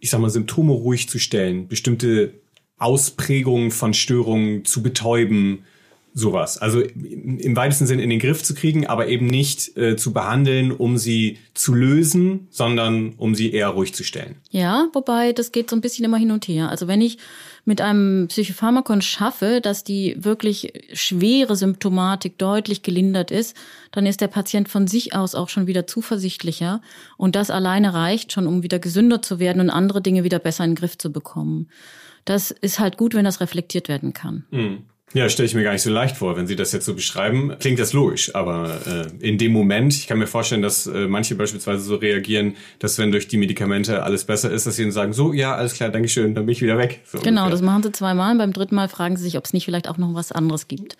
[0.00, 2.34] ich sag mal, Symptome ruhig zu stellen, bestimmte
[2.78, 5.64] Ausprägungen von Störungen zu betäuben,
[6.12, 6.58] sowas.
[6.58, 10.72] Also im weitesten Sinn in den Griff zu kriegen, aber eben nicht äh, zu behandeln,
[10.72, 14.36] um sie zu lösen, sondern um sie eher ruhig zu stellen.
[14.50, 16.68] Ja, wobei das geht so ein bisschen immer hin und her.
[16.68, 17.18] Also wenn ich
[17.64, 23.56] mit einem Psychopharmakon schaffe, dass die wirklich schwere Symptomatik deutlich gelindert ist,
[23.92, 26.80] dann ist der Patient von sich aus auch schon wieder zuversichtlicher.
[27.16, 30.64] Und das alleine reicht schon, um wieder gesünder zu werden und andere Dinge wieder besser
[30.64, 31.68] in den Griff zu bekommen.
[32.24, 34.44] Das ist halt gut, wenn das reflektiert werden kann.
[34.50, 34.84] Mhm.
[35.12, 37.56] Ja, stelle ich mir gar nicht so leicht vor, wenn Sie das jetzt so beschreiben.
[37.58, 41.34] Klingt das logisch, aber äh, in dem Moment, ich kann mir vorstellen, dass äh, manche
[41.34, 45.12] beispielsweise so reagieren, dass wenn durch die Medikamente alles besser ist, dass sie ihnen sagen,
[45.12, 47.00] so, ja, alles klar, danke schön, dann bin ich wieder weg.
[47.04, 47.50] So genau, ungefähr.
[47.50, 48.36] das machen sie zweimal.
[48.36, 50.96] Beim dritten Mal fragen sie sich, ob es nicht vielleicht auch noch was anderes gibt.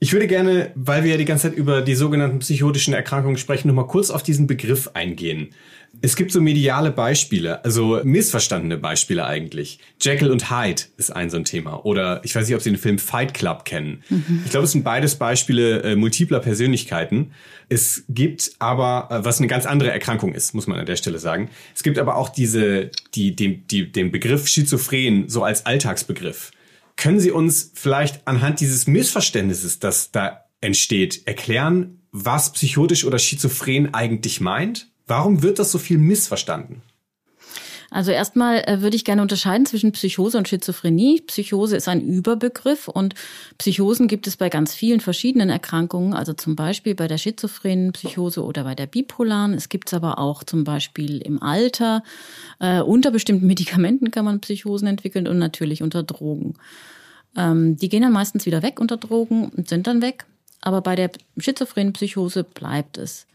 [0.00, 3.66] Ich würde gerne, weil wir ja die ganze Zeit über die sogenannten psychotischen Erkrankungen sprechen,
[3.66, 5.48] nochmal kurz auf diesen Begriff eingehen.
[6.02, 9.80] Es gibt so mediale Beispiele, also missverstandene Beispiele eigentlich.
[10.00, 11.84] Jekyll und Hyde ist ein so ein Thema.
[11.84, 14.04] Oder ich weiß nicht, ob Sie den Film Fight Club kennen.
[14.08, 14.42] Mhm.
[14.44, 17.32] Ich glaube, es sind beides Beispiele äh, multipler Persönlichkeiten.
[17.68, 21.18] Es gibt aber, äh, was eine ganz andere Erkrankung ist, muss man an der Stelle
[21.18, 21.50] sagen.
[21.74, 26.52] Es gibt aber auch diese, die, die, die, den Begriff Schizophren so als Alltagsbegriff.
[26.98, 33.94] Können Sie uns vielleicht anhand dieses Missverständnisses, das da entsteht, erklären, was psychotisch oder schizophren
[33.94, 34.90] eigentlich meint?
[35.06, 36.82] Warum wird das so viel missverstanden?
[37.90, 41.22] Also erstmal äh, würde ich gerne unterscheiden zwischen Psychose und Schizophrenie.
[41.22, 43.14] Psychose ist ein Überbegriff und
[43.56, 48.44] Psychosen gibt es bei ganz vielen verschiedenen Erkrankungen, also zum Beispiel bei der schizophrenen Psychose
[48.44, 49.54] oder bei der bipolaren.
[49.54, 52.02] Es gibt es aber auch zum Beispiel im Alter.
[52.60, 56.54] Äh, unter bestimmten Medikamenten kann man Psychosen entwickeln und natürlich unter Drogen.
[57.36, 60.26] Ähm, die gehen dann meistens wieder weg unter Drogen und sind dann weg.
[60.60, 63.26] Aber bei der schizophrenen Psychose bleibt es.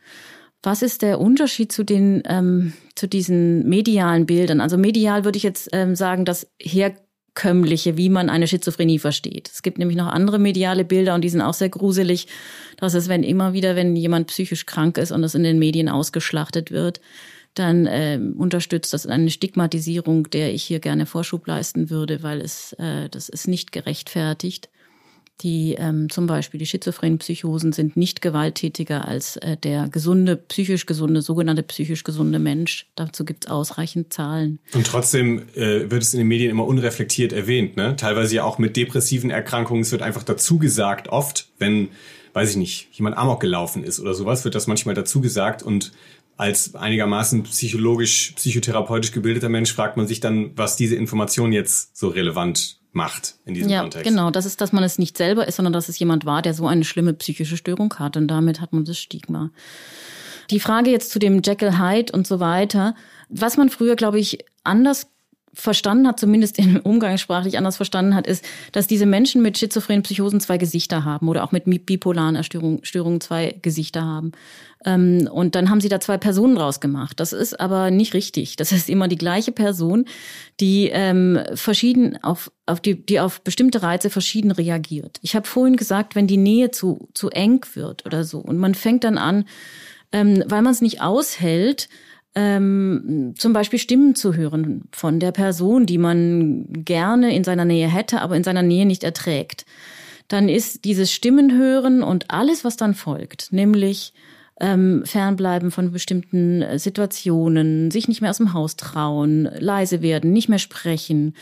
[0.64, 4.62] Was ist der Unterschied zu den ähm, zu diesen medialen Bildern?
[4.62, 9.52] Also medial würde ich jetzt ähm, sagen, dass herkömmliche, wie man eine Schizophrenie versteht.
[9.54, 12.28] Es gibt nämlich noch andere mediale Bilder und die sind auch sehr gruselig.
[12.78, 15.90] Das ist, wenn immer wieder, wenn jemand psychisch krank ist und das in den Medien
[15.90, 17.02] ausgeschlachtet wird,
[17.56, 22.72] dann äh, unterstützt das eine Stigmatisierung, der ich hier gerne Vorschub leisten würde, weil es
[22.80, 24.70] äh, das ist nicht gerechtfertigt.
[25.42, 30.86] Die ähm, zum Beispiel die schizophrenen Psychosen sind nicht gewalttätiger als äh, der gesunde, psychisch
[30.86, 32.88] gesunde, sogenannte psychisch gesunde Mensch.
[32.96, 34.60] Dazu gibt es ausreichend Zahlen.
[34.74, 37.96] Und trotzdem äh, wird es in den Medien immer unreflektiert erwähnt, ne?
[37.96, 39.82] Teilweise ja auch mit depressiven Erkrankungen.
[39.82, 41.90] Es wird einfach dazu gesagt, oft, wenn,
[42.34, 45.92] weiß ich nicht, jemand Amok gelaufen ist oder sowas, wird das manchmal dazu gesagt und
[46.38, 52.08] als einigermaßen psychologisch, psychotherapeutisch gebildeter Mensch fragt man sich dann, was diese Information jetzt so
[52.08, 54.08] relevant macht in diesem ja, Kontext.
[54.08, 56.54] Genau, das ist, dass man es nicht selber ist, sondern dass es jemand war, der
[56.54, 58.16] so eine schlimme psychische Störung hat.
[58.16, 59.50] Und damit hat man das Stigma.
[60.50, 62.96] Die Frage jetzt zu dem Jekyll Hyde und so weiter.
[63.30, 65.08] Was man früher, glaube ich, anders
[65.54, 70.40] verstanden hat, zumindest in umgangssprachlich anders verstanden hat, ist, dass diese Menschen mit schizophrenen Psychosen
[70.40, 74.32] zwei Gesichter haben oder auch mit bipolaren Erstörungen zwei Gesichter haben.
[74.86, 77.20] Ähm, und dann haben sie da zwei Personen draus gemacht.
[77.20, 78.56] Das ist aber nicht richtig.
[78.56, 80.06] Das ist immer die gleiche Person,
[80.60, 85.20] die ähm, verschieden auf, auf die, die auf bestimmte Reize verschieden reagiert.
[85.22, 88.76] Ich habe vorhin gesagt, wenn die Nähe zu, zu eng wird oder so und man
[88.76, 89.46] fängt dann an,
[90.12, 91.90] ähm, weil man es nicht aushält,
[92.36, 97.88] ähm, zum Beispiel Stimmen zu hören von der Person, die man gerne in seiner Nähe
[97.88, 99.66] hätte, aber in seiner Nähe nicht erträgt.
[100.28, 104.14] Dann ist dieses Stimmenhören und alles, was dann folgt, nämlich
[104.60, 110.32] ähm, fernbleiben von bestimmten äh, Situationen, sich nicht mehr aus dem Haus trauen, leise werden,
[110.32, 111.36] nicht mehr sprechen,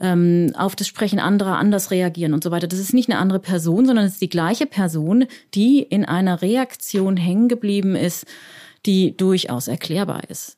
[0.00, 2.68] ähm, auf das Sprechen anderer anders reagieren und so weiter.
[2.68, 6.40] Das ist nicht eine andere Person, sondern es ist die gleiche Person, die in einer
[6.40, 8.26] Reaktion hängen geblieben ist,
[8.86, 10.56] die durchaus erklärbar ist.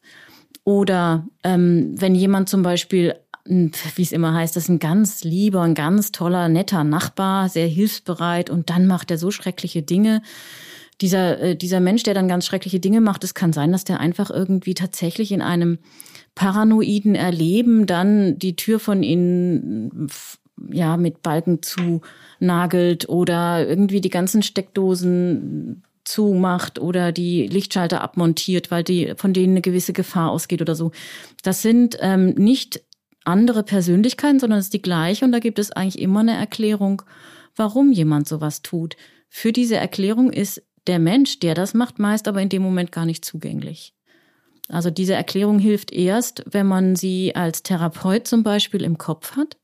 [0.64, 3.14] Oder ähm, wenn jemand zum Beispiel
[3.46, 7.66] wie es immer heißt, das ist ein ganz lieber, ein ganz toller, netter Nachbar, sehr
[7.66, 10.22] hilfsbereit und dann macht er so schreckliche Dinge.
[11.00, 14.00] Dieser, äh, dieser Mensch, der dann ganz schreckliche Dinge macht, es kann sein, dass der
[14.00, 15.78] einfach irgendwie tatsächlich in einem
[16.34, 20.08] paranoiden Erleben dann die Tür von ihnen
[20.70, 22.00] ja mit Balken zu
[22.38, 29.54] nagelt oder irgendwie die ganzen Steckdosen zumacht oder die Lichtschalter abmontiert, weil die von denen
[29.54, 30.92] eine gewisse Gefahr ausgeht oder so.
[31.42, 32.82] Das sind ähm, nicht
[33.24, 37.02] andere Persönlichkeiten, sondern es ist die gleiche und da gibt es eigentlich immer eine Erklärung,
[37.56, 38.96] warum jemand sowas tut.
[39.28, 43.06] Für diese Erklärung ist der Mensch, der das macht, meist aber in dem Moment gar
[43.06, 43.94] nicht zugänglich.
[44.68, 49.58] Also diese Erklärung hilft erst, wenn man sie als Therapeut zum Beispiel im Kopf hat,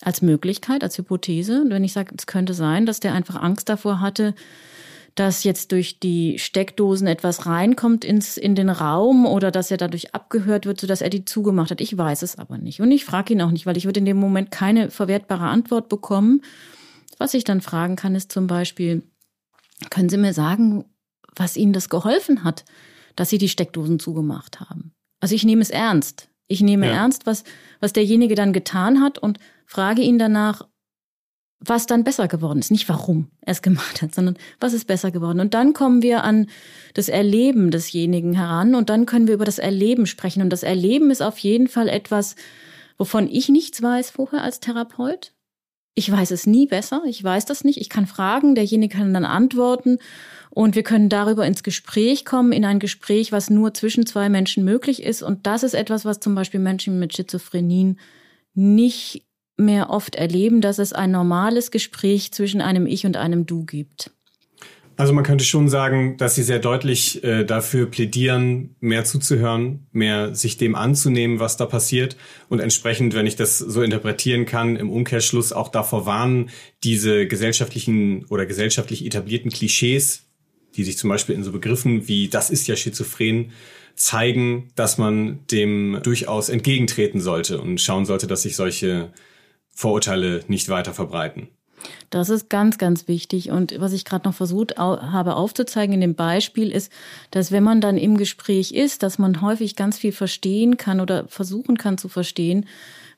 [0.00, 1.62] als Möglichkeit, als Hypothese.
[1.62, 4.34] Und wenn ich sage, es könnte sein, dass der einfach Angst davor hatte,
[5.14, 10.14] dass jetzt durch die Steckdosen etwas reinkommt ins, in den Raum oder dass er dadurch
[10.14, 11.80] abgehört wird, sodass er die zugemacht hat.
[11.80, 12.80] Ich weiß es aber nicht.
[12.80, 15.88] Und ich frage ihn auch nicht, weil ich würde in dem Moment keine verwertbare Antwort
[15.88, 16.42] bekommen.
[17.18, 19.02] Was ich dann fragen kann, ist zum Beispiel,
[19.90, 20.84] können Sie mir sagen,
[21.34, 22.64] was Ihnen das geholfen hat,
[23.16, 24.92] dass Sie die Steckdosen zugemacht haben?
[25.20, 26.28] Also ich nehme es ernst.
[26.46, 26.92] Ich nehme ja.
[26.92, 27.44] ernst, was,
[27.80, 30.68] was derjenige dann getan hat und frage ihn danach,
[31.60, 32.70] was dann besser geworden ist.
[32.70, 35.40] Nicht warum er es gemacht hat, sondern was ist besser geworden.
[35.40, 36.48] Und dann kommen wir an
[36.92, 40.42] das Erleben desjenigen heran und dann können wir über das Erleben sprechen.
[40.42, 42.36] Und das Erleben ist auf jeden Fall etwas,
[42.98, 45.32] wovon ich nichts weiß vorher als Therapeut.
[45.94, 47.02] Ich weiß es nie besser.
[47.06, 47.80] Ich weiß das nicht.
[47.80, 49.98] Ich kann fragen, derjenige kann dann antworten
[50.50, 54.64] und wir können darüber ins Gespräch kommen, in ein Gespräch, was nur zwischen zwei Menschen
[54.64, 55.22] möglich ist.
[55.22, 57.98] Und das ist etwas, was zum Beispiel Menschen mit Schizophrenien
[58.54, 59.24] nicht
[59.56, 64.10] mehr oft erleben, dass es ein normales Gespräch zwischen einem Ich und einem Du gibt.
[64.96, 70.34] Also man könnte schon sagen, dass Sie sehr deutlich äh, dafür plädieren, mehr zuzuhören, mehr
[70.34, 72.16] sich dem anzunehmen, was da passiert
[72.48, 76.50] und entsprechend, wenn ich das so interpretieren kann, im Umkehrschluss auch davor warnen,
[76.84, 80.26] diese gesellschaftlichen oder gesellschaftlich etablierten Klischees,
[80.76, 83.50] die sich zum Beispiel in so Begriffen wie das ist ja schizophren
[83.96, 89.12] zeigen, dass man dem durchaus entgegentreten sollte und schauen sollte, dass sich solche
[89.70, 91.48] Vorurteile nicht weiter verbreiten.
[92.10, 93.50] Das ist ganz, ganz wichtig.
[93.50, 96.92] Und was ich gerade noch versucht habe aufzuzeigen in dem Beispiel ist,
[97.30, 101.26] dass wenn man dann im Gespräch ist, dass man häufig ganz viel verstehen kann oder
[101.28, 102.66] versuchen kann zu verstehen,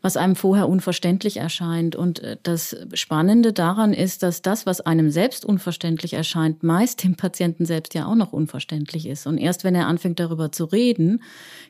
[0.02, 1.96] was einem vorher unverständlich erscheint.
[1.96, 7.16] Und äh, das Spannende daran ist, dass das, was einem selbst unverständlich erscheint, meist dem
[7.16, 9.26] Patienten selbst ja auch noch unverständlich ist.
[9.26, 11.22] Und erst wenn er anfängt darüber zu reden,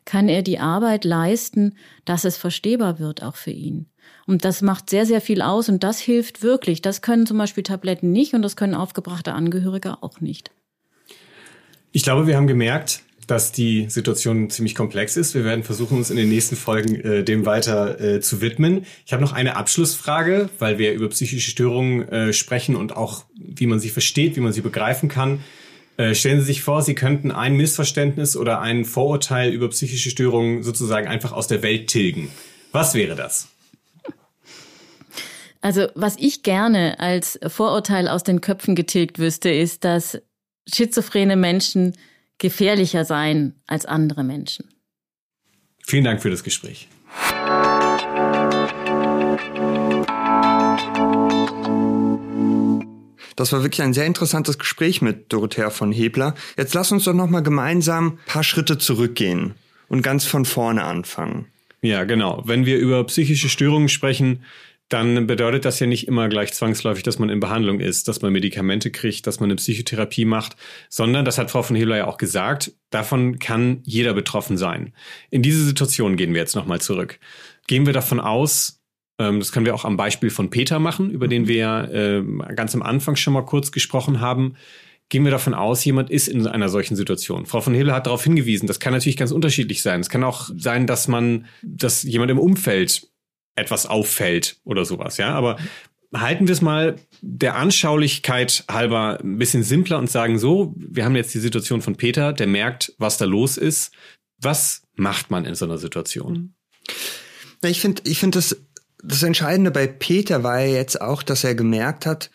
[0.05, 3.87] kann er die Arbeit leisten, dass es verstehbar wird auch für ihn.
[4.27, 6.83] Und das macht sehr, sehr viel aus und das hilft wirklich.
[6.83, 10.51] Das können zum Beispiel Tabletten nicht und das können aufgebrachte Angehörige auch nicht.
[11.93, 15.35] Ich glaube, wir haben gemerkt, dass die Situation ziemlich komplex ist.
[15.35, 18.85] Wir werden versuchen, uns in den nächsten Folgen äh, dem weiter äh, zu widmen.
[19.05, 23.67] Ich habe noch eine Abschlussfrage, weil wir über psychische Störungen äh, sprechen und auch, wie
[23.67, 25.41] man sie versteht, wie man sie begreifen kann.
[25.97, 30.63] Äh, stellen Sie sich vor, Sie könnten ein Missverständnis oder ein Vorurteil über psychische Störungen
[30.63, 32.31] sozusagen einfach aus der Welt tilgen.
[32.73, 33.49] Was wäre das?
[35.67, 40.17] Also was ich gerne als Vorurteil aus den Köpfen getilgt wüsste, ist, dass
[40.73, 41.97] schizophrene Menschen
[42.39, 44.69] gefährlicher seien als andere Menschen.
[45.85, 46.87] Vielen Dank für das Gespräch.
[53.35, 56.37] Das war wirklich ein sehr interessantes Gespräch mit Dorothea von Hebler.
[56.57, 59.57] Jetzt lass uns doch noch mal gemeinsam ein paar Schritte zurückgehen
[59.89, 61.47] und ganz von vorne anfangen.
[61.83, 62.45] Ja, genau.
[62.47, 64.45] Wenn wir über psychische Störungen sprechen,
[64.89, 68.33] dann bedeutet das ja nicht immer gleich zwangsläufig, dass man in Behandlung ist, dass man
[68.33, 70.57] Medikamente kriegt, dass man eine Psychotherapie macht,
[70.89, 74.93] sondern, das hat Frau von Hebler ja auch gesagt, davon kann jeder betroffen sein.
[75.31, 77.19] In diese Situation gehen wir jetzt nochmal zurück.
[77.67, 78.81] Gehen wir davon aus,
[79.19, 82.23] ähm, das können wir auch am Beispiel von Peter machen, über den wir ja äh,
[82.55, 84.55] ganz am Anfang schon mal kurz gesprochen haben,
[85.09, 87.47] gehen wir davon aus, jemand ist in einer solchen Situation.
[87.47, 90.01] Frau von Hebler hat darauf hingewiesen, das kann natürlich ganz unterschiedlich sein.
[90.01, 93.09] Es kann auch sein, dass man, dass jemand im Umfeld
[93.57, 95.35] etwas auffällt oder sowas, ja.
[95.35, 95.57] Aber
[96.15, 101.17] halten wir es mal der Anschaulichkeit halber ein bisschen simpler und sagen so, wir haben
[101.17, 103.93] jetzt die Situation von Peter, der merkt, was da los ist.
[104.39, 106.55] Was macht man in so einer Situation?
[107.65, 108.57] Ich finde, ich finde das,
[109.03, 112.31] das Entscheidende bei Peter war ja jetzt auch, dass er gemerkt hat,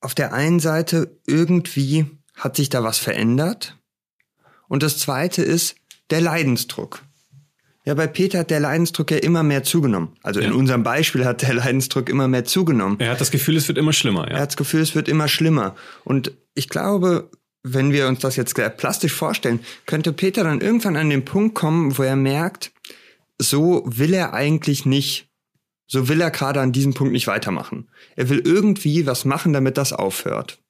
[0.00, 3.78] auf der einen Seite irgendwie hat sich da was verändert.
[4.68, 5.76] Und das zweite ist
[6.10, 7.04] der Leidensdruck.
[7.84, 10.10] Ja, bei Peter hat der Leidensdruck ja immer mehr zugenommen.
[10.22, 10.46] Also ja.
[10.46, 13.00] in unserem Beispiel hat der Leidensdruck immer mehr zugenommen.
[13.00, 14.28] Er hat das Gefühl, es wird immer schlimmer.
[14.28, 14.36] Ja.
[14.36, 15.74] Er hat das Gefühl, es wird immer schlimmer.
[16.04, 17.30] Und ich glaube,
[17.64, 21.96] wenn wir uns das jetzt plastisch vorstellen, könnte Peter dann irgendwann an den Punkt kommen,
[21.98, 22.72] wo er merkt,
[23.38, 25.28] so will er eigentlich nicht,
[25.86, 27.88] so will er gerade an diesem Punkt nicht weitermachen.
[28.14, 30.60] Er will irgendwie was machen, damit das aufhört.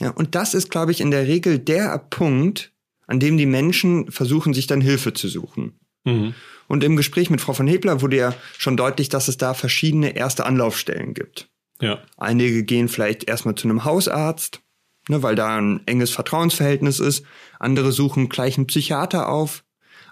[0.00, 2.72] Ja, und das ist, glaube ich, in der Regel der Punkt,
[3.06, 5.78] an dem die Menschen versuchen, sich dann Hilfe zu suchen.
[6.06, 6.34] Mhm.
[6.68, 10.16] Und im Gespräch mit Frau von Hebler wurde ja schon deutlich, dass es da verschiedene
[10.16, 11.48] erste Anlaufstellen gibt.
[11.80, 12.00] Ja.
[12.16, 14.62] Einige gehen vielleicht erstmal zu einem Hausarzt,
[15.08, 17.24] ne, weil da ein enges Vertrauensverhältnis ist.
[17.60, 19.64] Andere suchen gleich einen Psychiater auf.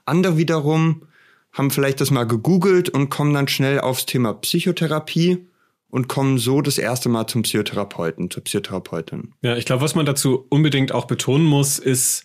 [0.04, 1.07] Andere wiederum
[1.52, 5.46] haben vielleicht das mal gegoogelt und kommen dann schnell aufs Thema Psychotherapie
[5.88, 9.33] und kommen so das erste Mal zum Psychotherapeuten, zur Psychotherapeutin.
[9.42, 12.24] Ja, ich glaube, was man dazu unbedingt auch betonen muss, ist,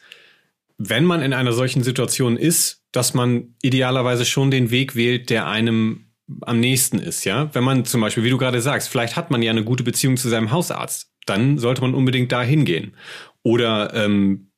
[0.80, 5.48] wenn man in einer solchen Situation ist, dass man idealerweise schon den Weg wählt, der
[5.48, 6.06] einem
[6.42, 7.50] am nächsten ist, ja.
[7.54, 10.18] Wenn man zum Beispiel, wie du gerade sagst, vielleicht hat man ja eine gute Beziehung
[10.18, 12.96] zu seinem Hausarzt, dann sollte man unbedingt da hingehen.
[13.44, 14.50] Oder ähm,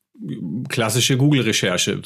[0.70, 2.02] klassische Google-Recherche.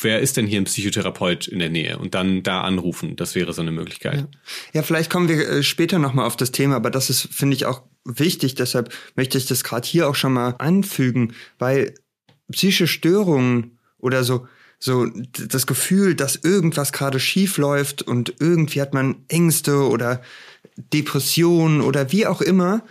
[0.00, 1.98] Wer ist denn hier ein Psychotherapeut in der Nähe?
[1.98, 3.16] Und dann da anrufen.
[3.16, 4.20] Das wäre so eine Möglichkeit.
[4.20, 4.28] Ja,
[4.72, 7.66] ja vielleicht kommen wir äh, später nochmal auf das Thema, aber das ist, finde ich,
[7.66, 8.54] auch wichtig.
[8.54, 11.94] Deshalb möchte ich das gerade hier auch schon mal anfügen, weil
[12.50, 14.46] psychische Störungen oder so,
[14.80, 20.22] so das Gefühl, dass irgendwas gerade schief läuft und irgendwie hat man Ängste oder
[20.76, 22.82] Depressionen oder wie auch immer,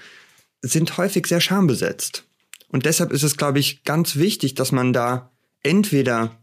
[0.61, 2.25] sind häufig sehr schambesetzt.
[2.67, 5.31] Und deshalb ist es, glaube ich, ganz wichtig, dass man da
[5.63, 6.37] entweder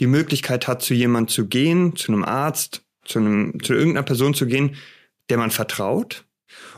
[0.00, 4.34] die Möglichkeit hat, zu jemand zu gehen, zu einem Arzt, zu, einem, zu irgendeiner Person
[4.34, 4.76] zu gehen,
[5.30, 6.26] der man vertraut.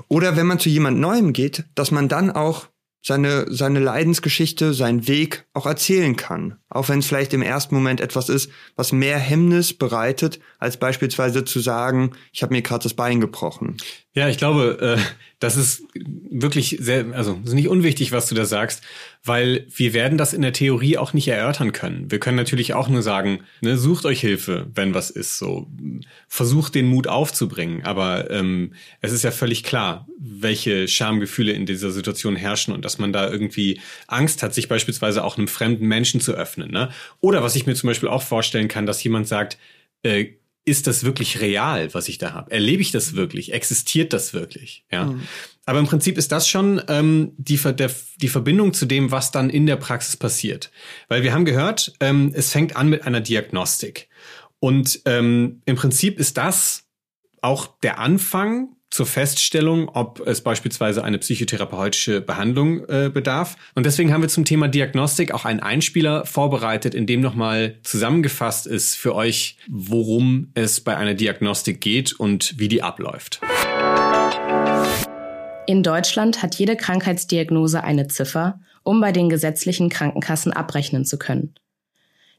[0.07, 2.69] Oder wenn man zu jemand Neuem geht, dass man dann auch
[3.03, 6.59] seine, seine Leidensgeschichte, seinen Weg auch erzählen kann.
[6.69, 11.45] Auch wenn es vielleicht im ersten Moment etwas ist, was mehr Hemmnis bereitet, als beispielsweise
[11.45, 13.77] zu sagen, ich habe mir gerade das Bein gebrochen.
[14.15, 15.03] Ja, ich glaube, äh,
[15.43, 18.85] das ist wirklich sehr, also ist nicht unwichtig, was du da sagst,
[19.25, 22.13] weil wir werden das in der Theorie auch nicht erörtern können.
[22.13, 25.39] Wir können natürlich auch nur sagen, ne, sucht euch Hilfe, wenn was ist.
[25.39, 25.69] So
[26.29, 31.91] versucht den Mut aufzubringen, aber ähm, es ist ja völlig klar, welche Schamgefühle in dieser
[31.91, 36.21] Situation herrschen und dass man da irgendwie Angst hat, sich beispielsweise auch einem fremden Menschen
[36.21, 36.71] zu öffnen.
[36.71, 36.91] Ne?
[37.21, 39.59] Oder was ich mir zum Beispiel auch vorstellen kann, dass jemand sagt,
[40.05, 42.51] äh, ist das wirklich real, was ich da habe?
[42.53, 43.53] Erlebe ich das wirklich?
[43.53, 44.85] Existiert das wirklich?
[44.93, 45.07] Ja.
[45.07, 45.23] Mhm.
[45.65, 49.51] Aber im Prinzip ist das schon ähm, die, der, die Verbindung zu dem, was dann
[49.51, 50.71] in der Praxis passiert.
[51.09, 54.09] Weil wir haben gehört, ähm, es fängt an mit einer Diagnostik.
[54.61, 56.85] Und ähm, im Prinzip ist das
[57.41, 63.57] auch der Anfang zur Feststellung, ob es beispielsweise eine psychotherapeutische Behandlung äh, bedarf.
[63.75, 68.67] Und deswegen haben wir zum Thema Diagnostik auch einen Einspieler vorbereitet, in dem nochmal zusammengefasst
[68.67, 73.41] ist für euch, worum es bei einer Diagnostik geht und wie die abläuft.
[75.67, 81.55] In Deutschland hat jede Krankheitsdiagnose eine Ziffer, um bei den gesetzlichen Krankenkassen abrechnen zu können.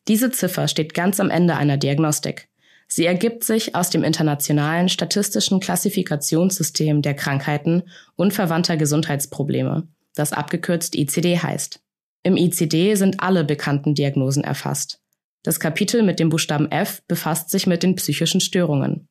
[0.08, 2.48] Diese Ziffer steht ganz am Ende einer Diagnostik.
[2.96, 7.82] Sie ergibt sich aus dem internationalen statistischen Klassifikationssystem der Krankheiten
[8.16, 11.80] und verwandter Gesundheitsprobleme, das abgekürzt ICD heißt.
[12.22, 15.00] Im ICD sind alle bekannten Diagnosen erfasst.
[15.42, 19.08] Das Kapitel mit dem Buchstaben F befasst sich mit den psychischen Störungen.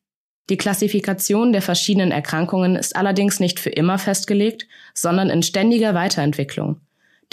[0.49, 6.79] Die Klassifikation der verschiedenen Erkrankungen ist allerdings nicht für immer festgelegt, sondern in ständiger Weiterentwicklung.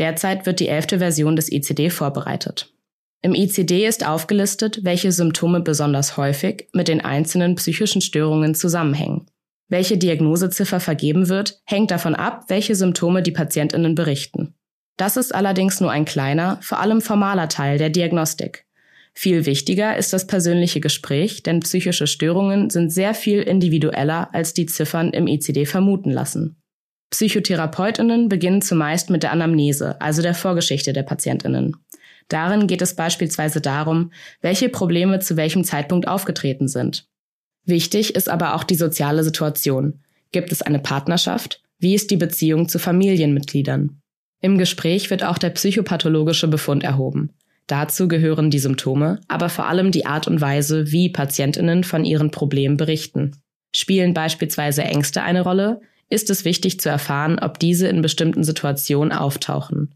[0.01, 2.75] Derzeit wird die elfte Version des ICD vorbereitet.
[3.23, 9.27] Im ICD ist aufgelistet, welche Symptome besonders häufig mit den einzelnen psychischen Störungen zusammenhängen.
[9.69, 14.55] Welche Diagnoseziffer vergeben wird, hängt davon ab, welche Symptome die Patientinnen berichten.
[14.97, 18.67] Das ist allerdings nur ein kleiner, vor allem formaler Teil der Diagnostik.
[19.13, 24.67] Viel wichtiger ist das persönliche Gespräch, denn psychische Störungen sind sehr viel individueller, als die
[24.67, 26.57] Ziffern im ICD vermuten lassen.
[27.11, 31.77] Psychotherapeutinnen beginnen zumeist mit der Anamnese, also der Vorgeschichte der Patientinnen.
[32.31, 37.07] Darin geht es beispielsweise darum, welche Probleme zu welchem Zeitpunkt aufgetreten sind.
[37.67, 40.01] Wichtig ist aber auch die soziale Situation.
[40.33, 41.61] Gibt es eine Partnerschaft?
[41.79, 44.01] Wie ist die Beziehung zu Familienmitgliedern?
[44.41, 47.31] Im Gespräch wird auch der psychopathologische Befund erhoben.
[47.67, 52.31] Dazu gehören die Symptome, aber vor allem die Art und Weise, wie Patientinnen von ihren
[52.31, 53.33] Problemen berichten.
[53.75, 59.13] Spielen beispielsweise Ängste eine Rolle, ist es wichtig zu erfahren, ob diese in bestimmten Situationen
[59.13, 59.95] auftauchen.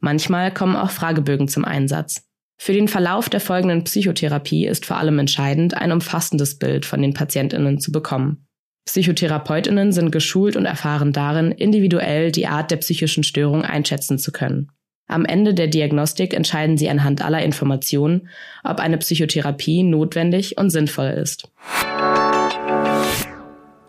[0.00, 2.24] Manchmal kommen auch Fragebögen zum Einsatz.
[2.60, 7.14] Für den Verlauf der folgenden Psychotherapie ist vor allem entscheidend, ein umfassendes Bild von den
[7.14, 8.46] Patientinnen zu bekommen.
[8.86, 14.72] Psychotherapeutinnen sind geschult und erfahren darin, individuell die Art der psychischen Störung einschätzen zu können.
[15.06, 18.28] Am Ende der Diagnostik entscheiden sie anhand aller Informationen,
[18.64, 21.50] ob eine Psychotherapie notwendig und sinnvoll ist.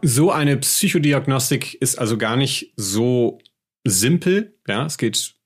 [0.01, 3.39] So eine Psychodiagnostik ist also gar nicht so
[3.83, 4.57] simpel.
[4.67, 5.38] Ja, es geht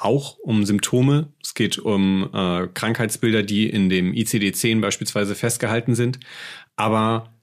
[0.00, 1.32] auch um Symptome.
[1.42, 6.20] Es geht um äh, Krankheitsbilder, die in dem ICD-10 beispielsweise festgehalten sind.
[6.76, 7.34] Aber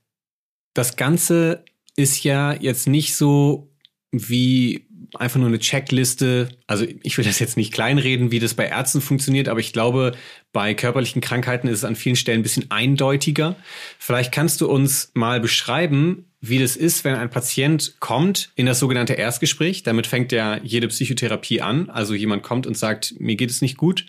[0.73, 1.63] das Ganze
[1.95, 3.71] ist ja jetzt nicht so
[4.11, 6.49] wie einfach nur eine Checkliste.
[6.67, 10.13] Also ich will das jetzt nicht kleinreden, wie das bei Ärzten funktioniert, aber ich glaube,
[10.53, 13.55] bei körperlichen Krankheiten ist es an vielen Stellen ein bisschen eindeutiger.
[13.99, 18.79] Vielleicht kannst du uns mal beschreiben, wie das ist, wenn ein Patient kommt in das
[18.79, 19.83] sogenannte Erstgespräch.
[19.83, 21.89] Damit fängt ja jede Psychotherapie an.
[21.89, 24.05] Also jemand kommt und sagt, mir geht es nicht gut.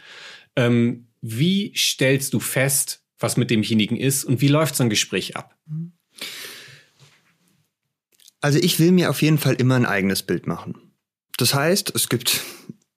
[0.56, 5.36] Ähm, wie stellst du fest, was mit demjenigen ist und wie läuft so ein Gespräch
[5.36, 5.56] ab?
[8.40, 10.87] Also ich will mir auf jeden Fall immer ein eigenes Bild machen.
[11.38, 12.42] Das heißt, es gibt,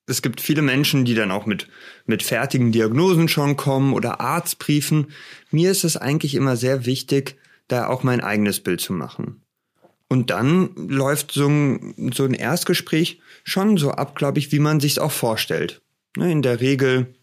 [0.08, 1.70] es gibt viele Menschen, die dann auch mit,
[2.06, 5.12] mit fertigen Diagnosen schon kommen oder Arztbriefen.
[5.52, 7.38] Mir ist es eigentlich immer sehr wichtig,
[7.70, 9.42] da auch mein eigenes Bild zu machen.
[10.10, 14.82] Und dann läuft so ein, so ein Erstgespräch schon so ab, glaube ich, wie man
[14.82, 15.82] sich auch vorstellt.
[16.18, 17.16] Ne, in der Regel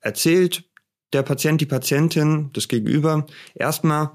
[0.00, 0.64] erzählt
[1.12, 4.12] der Patient, die Patientin, das Gegenüber erstmal,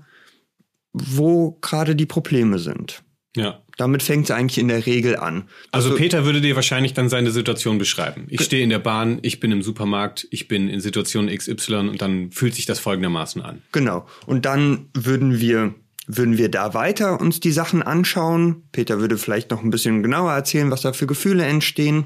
[0.93, 3.03] wo gerade die Probleme sind.
[3.35, 3.61] Ja.
[3.81, 5.45] Damit fängt es eigentlich in der Regel an.
[5.71, 8.27] Also, also Peter würde dir wahrscheinlich dann seine Situation beschreiben.
[8.29, 11.99] Ich stehe in der Bahn, ich bin im Supermarkt, ich bin in Situation XY und
[11.99, 13.63] dann fühlt sich das folgendermaßen an.
[13.71, 14.05] Genau.
[14.27, 15.73] Und dann würden wir
[16.05, 18.67] würden wir da weiter uns die Sachen anschauen.
[18.71, 22.05] Peter würde vielleicht noch ein bisschen genauer erzählen, was da für Gefühle entstehen.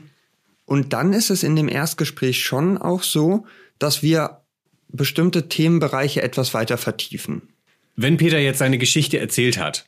[0.63, 3.45] Und dann ist es in dem Erstgespräch schon auch so,
[3.79, 4.43] dass wir
[4.87, 7.49] bestimmte Themenbereiche etwas weiter vertiefen.
[7.97, 9.85] Wenn Peter jetzt seine Geschichte erzählt hat,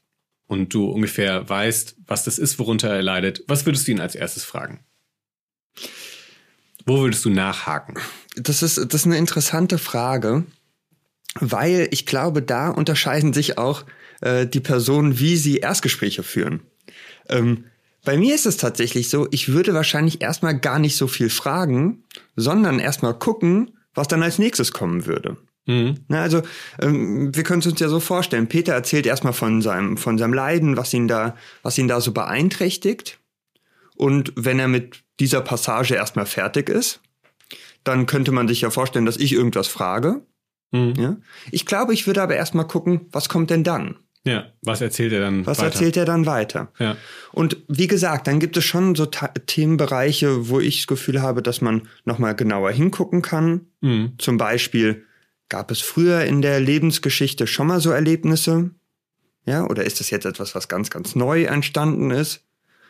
[0.47, 4.15] und du ungefähr weißt, was das ist, worunter er leidet, was würdest du ihn als
[4.15, 4.79] erstes fragen?
[6.85, 7.95] Wo würdest du nachhaken?
[8.35, 10.45] Das ist, das ist eine interessante Frage,
[11.39, 13.83] weil ich glaube, da unterscheiden sich auch
[14.21, 16.61] äh, die Personen, wie sie Erstgespräche führen.
[17.29, 17.65] Ähm,
[18.05, 22.03] bei mir ist es tatsächlich so, ich würde wahrscheinlich erstmal gar nicht so viel fragen,
[22.37, 25.35] sondern erstmal gucken, was dann als nächstes kommen würde.
[25.67, 25.99] Mhm.
[26.07, 26.41] Na, also
[26.81, 28.47] ähm, wir können es uns ja so vorstellen.
[28.47, 32.13] Peter erzählt erstmal von seinem von seinem Leiden, was ihn da was ihn da so
[32.13, 33.19] beeinträchtigt.
[33.95, 37.01] Und wenn er mit dieser Passage erstmal fertig ist,
[37.83, 40.21] dann könnte man sich ja vorstellen, dass ich irgendwas frage.
[40.71, 40.93] Mhm.
[40.97, 41.17] Ja?
[41.51, 43.95] Ich glaube, ich würde aber erstmal gucken, was kommt denn dann?
[44.23, 45.67] Ja, was erzählt er dann was weiter?
[45.67, 46.71] Was erzählt er dann weiter?
[46.79, 46.97] Ja.
[47.31, 51.61] Und wie gesagt, dann gibt es schon so Themenbereiche, wo ich das Gefühl habe, dass
[51.61, 53.67] man nochmal genauer hingucken kann.
[53.79, 54.13] Mhm.
[54.17, 55.05] Zum Beispiel,
[55.49, 58.71] Gab es früher in der Lebensgeschichte schon mal so Erlebnisse?
[59.45, 62.43] Ja, oder ist das jetzt etwas, was ganz, ganz neu entstanden ist?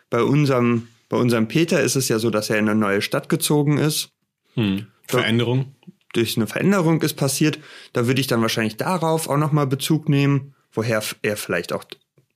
[0.10, 3.30] Bei unserem, bei unserem Peter ist es ja so, dass er in eine neue Stadt
[3.30, 4.10] gezogen ist.
[4.56, 4.88] Hm.
[5.08, 5.76] Veränderung?
[6.18, 7.60] durch eine Veränderung ist passiert.
[7.94, 11.84] Da würde ich dann wahrscheinlich darauf auch nochmal Bezug nehmen, woher er vielleicht auch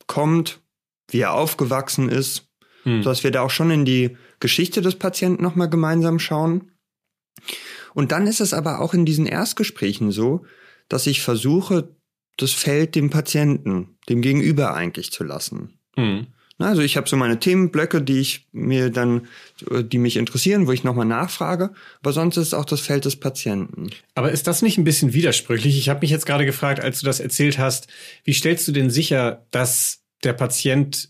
[0.08, 0.60] kommt,
[1.10, 2.48] wie er aufgewachsen ist,
[2.84, 3.04] hm.
[3.04, 6.72] sodass wir da auch schon in die Geschichte des Patienten nochmal gemeinsam schauen.
[7.94, 10.46] Und dann ist es aber auch in diesen Erstgesprächen so,
[10.90, 11.96] dass ich versuche,
[12.38, 15.78] das Feld dem Patienten, dem Gegenüber eigentlich zu lassen.
[15.96, 16.28] Mhm.
[16.58, 19.28] Also ich habe so meine Themenblöcke, die ich mir dann,
[19.70, 21.72] die mich interessieren, wo ich nochmal nachfrage.
[22.02, 23.90] Aber sonst ist es auch das Feld des Patienten.
[24.16, 25.78] Aber ist das nicht ein bisschen widersprüchlich?
[25.78, 27.88] Ich habe mich jetzt gerade gefragt, als du das erzählt hast,
[28.24, 31.10] wie stellst du denn sicher, dass der Patient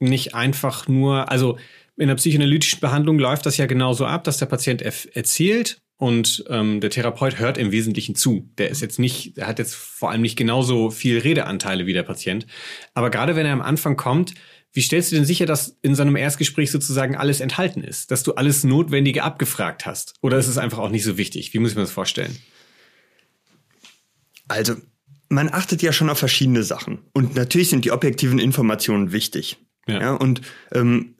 [0.00, 1.58] nicht einfach nur, also
[1.98, 6.80] in der psychoanalytischen Behandlung läuft das ja genauso ab, dass der Patient erzählt und ähm,
[6.80, 8.48] der Therapeut hört im Wesentlichen zu.
[8.56, 12.04] Der ist jetzt nicht, der hat jetzt vor allem nicht genauso viel Redeanteile wie der
[12.04, 12.46] Patient.
[12.94, 14.34] Aber gerade wenn er am Anfang kommt,
[14.72, 18.12] wie stellst du denn sicher, dass in so einem Erstgespräch sozusagen alles enthalten ist?
[18.12, 20.14] Dass du alles Notwendige abgefragt hast?
[20.20, 21.52] Oder ist es einfach auch nicht so wichtig?
[21.52, 22.36] Wie muss ich mir das vorstellen?
[24.46, 24.76] Also,
[25.28, 27.00] man achtet ja schon auf verschiedene Sachen.
[27.12, 29.56] Und natürlich sind die objektiven Informationen wichtig.
[29.88, 30.00] Ja.
[30.00, 30.42] ja und
[30.72, 31.16] ähm,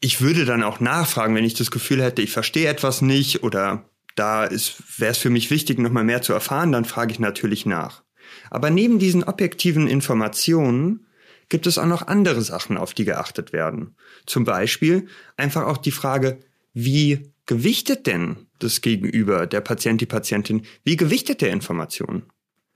[0.00, 3.84] ich würde dann auch nachfragen, wenn ich das Gefühl hätte, ich verstehe etwas nicht oder
[4.16, 8.02] da wäre es für mich wichtig, nochmal mehr zu erfahren, dann frage ich natürlich nach.
[8.50, 11.06] Aber neben diesen objektiven Informationen
[11.48, 13.96] gibt es auch noch andere Sachen, auf die geachtet werden.
[14.26, 16.40] Zum Beispiel einfach auch die Frage,
[16.72, 22.22] wie gewichtet denn das Gegenüber, der Patient, die Patientin, wie gewichtet der Informationen?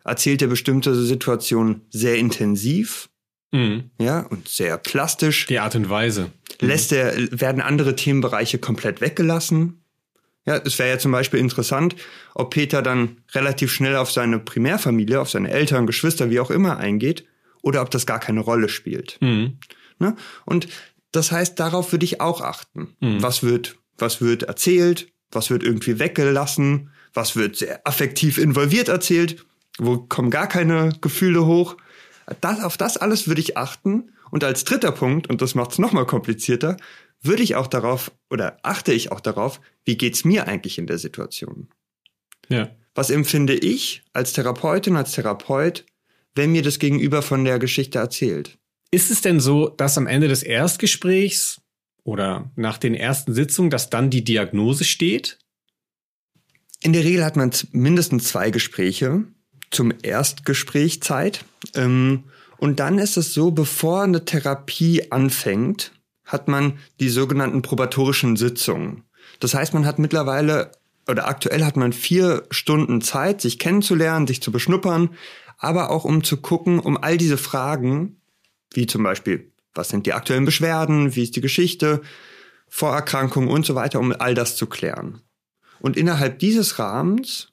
[0.04, 3.08] Erzählt er bestimmte Situationen sehr intensiv
[3.55, 3.90] Mhm.
[4.00, 5.46] Ja, und sehr plastisch.
[5.46, 6.32] Die Art und Weise.
[6.61, 6.68] Mhm.
[6.68, 9.80] Lässt er, werden andere Themenbereiche komplett weggelassen?
[10.44, 11.94] Ja, es wäre ja zum Beispiel interessant,
[12.34, 16.76] ob Peter dann relativ schnell auf seine Primärfamilie, auf seine Eltern, Geschwister, wie auch immer
[16.76, 17.24] eingeht,
[17.62, 19.18] oder ob das gar keine Rolle spielt.
[19.20, 19.59] Mhm.
[20.00, 20.16] Ne?
[20.44, 20.68] Und
[21.12, 22.96] das heißt, darauf würde ich auch achten.
[23.00, 23.22] Mhm.
[23.22, 25.09] Was wird, was wird erzählt?
[25.30, 26.90] Was wird irgendwie weggelassen?
[27.14, 29.46] Was wird sehr affektiv involviert erzählt?
[29.78, 31.76] Wo kommen gar keine Gefühle hoch?
[32.40, 34.12] Das, auf das alles würde ich achten.
[34.30, 36.76] Und als dritter Punkt, und das macht es nochmal komplizierter,
[37.22, 40.98] würde ich auch darauf oder achte ich auch darauf, wie geht's mir eigentlich in der
[40.98, 41.68] Situation?
[42.48, 42.70] Ja.
[42.94, 45.84] Was empfinde ich als Therapeutin, als Therapeut,
[46.34, 48.58] wenn mir das Gegenüber von der Geschichte erzählt?
[48.90, 51.60] Ist es denn so, dass am Ende des Erstgesprächs
[52.04, 55.38] oder nach den ersten Sitzungen, dass dann die Diagnose steht?
[56.80, 59.24] In der Regel hat man mindestens zwei Gespräche
[59.74, 61.44] zum Erstgespräch Zeit.
[61.74, 62.24] Ähm,
[62.56, 65.92] und dann ist es so, bevor eine Therapie anfängt,
[66.24, 69.04] hat man die sogenannten probatorischen Sitzungen.
[69.40, 70.72] Das heißt, man hat mittlerweile
[71.06, 75.10] oder aktuell hat man vier Stunden Zeit, sich kennenzulernen, sich zu beschnuppern,
[75.58, 78.20] aber auch um zu gucken, um all diese Fragen,
[78.72, 82.00] wie zum Beispiel, was sind die aktuellen Beschwerden, wie ist die Geschichte,
[82.68, 85.20] Vorerkrankungen und so weiter, um all das zu klären.
[85.80, 87.48] Und innerhalb dieses Rahmens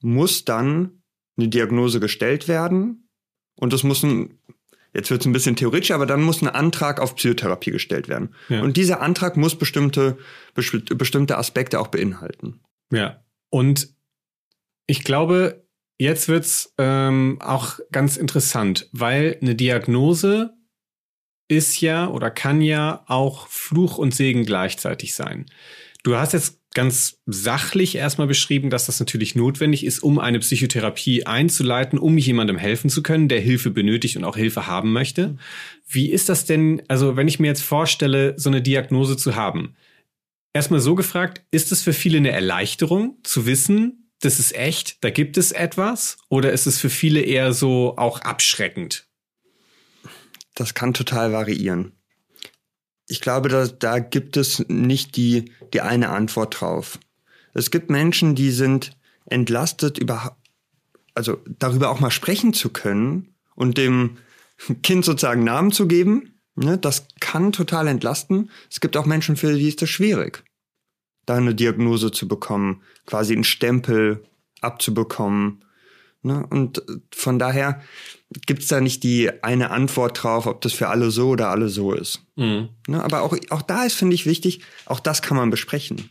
[0.00, 1.02] muss dann
[1.36, 3.08] eine Diagnose gestellt werden
[3.56, 4.38] und es muss ein,
[4.92, 8.34] jetzt wird es ein bisschen theoretisch, aber dann muss ein Antrag auf Psychotherapie gestellt werden.
[8.48, 8.62] Ja.
[8.62, 10.18] Und dieser Antrag muss bestimmte,
[10.54, 12.60] bestimmte Aspekte auch beinhalten.
[12.92, 13.24] Ja.
[13.50, 13.94] Und
[14.86, 15.66] ich glaube,
[15.98, 20.54] jetzt wird's ähm, auch ganz interessant, weil eine Diagnose
[21.48, 25.46] ist ja oder kann ja auch Fluch und Segen gleichzeitig sein.
[26.02, 31.24] Du hast jetzt ganz sachlich erstmal beschrieben, dass das natürlich notwendig ist, um eine Psychotherapie
[31.24, 35.38] einzuleiten, um jemandem helfen zu können, der Hilfe benötigt und auch Hilfe haben möchte.
[35.88, 39.76] Wie ist das denn, also wenn ich mir jetzt vorstelle, so eine Diagnose zu haben?
[40.52, 45.10] Erstmal so gefragt, ist es für viele eine Erleichterung zu wissen, das ist echt, da
[45.10, 46.16] gibt es etwas?
[46.28, 49.06] Oder ist es für viele eher so auch abschreckend?
[50.54, 51.92] Das kann total variieren
[53.06, 56.98] ich glaube, da, da gibt es nicht die, die eine Antwort drauf.
[57.52, 58.96] Es gibt Menschen, die sind
[59.26, 60.36] entlastet, über,
[61.14, 64.18] also darüber auch mal sprechen zu können und dem
[64.82, 66.34] Kind sozusagen Namen zu geben.
[66.56, 68.50] Ne, das kann total entlasten.
[68.70, 70.44] Es gibt auch Menschen, für die ist das schwierig,
[71.26, 74.24] da eine Diagnose zu bekommen, quasi einen Stempel
[74.60, 75.64] abzubekommen.
[76.22, 76.46] Ne?
[76.48, 76.82] Und
[77.12, 77.82] von daher
[78.46, 81.92] gibt's da nicht die eine Antwort drauf, ob das für alle so oder alle so
[81.92, 82.22] ist.
[82.36, 82.68] Mhm.
[82.86, 83.02] Ne?
[83.02, 86.10] Aber auch, auch da ist, finde ich, wichtig, auch das kann man besprechen.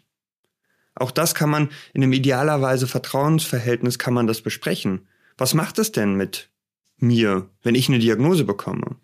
[0.96, 5.08] Auch das kann man in einem idealerweise Vertrauensverhältnis kann man das besprechen.
[5.38, 6.50] Was macht es denn mit
[6.98, 8.98] mir, wenn ich eine Diagnose bekomme?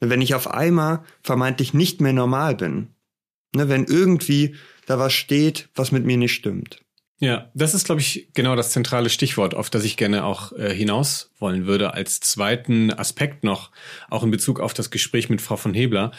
[0.00, 2.88] Wenn ich auf einmal vermeintlich nicht mehr normal bin.
[3.54, 3.68] Ne?
[3.68, 4.56] Wenn irgendwie
[4.86, 6.85] da was steht, was mit mir nicht stimmt.
[7.18, 10.74] Ja, das ist, glaube ich, genau das zentrale Stichwort, auf das ich gerne auch äh,
[10.74, 13.70] hinaus wollen würde, als zweiten Aspekt noch,
[14.10, 16.12] auch in Bezug auf das Gespräch mit Frau von Hebler.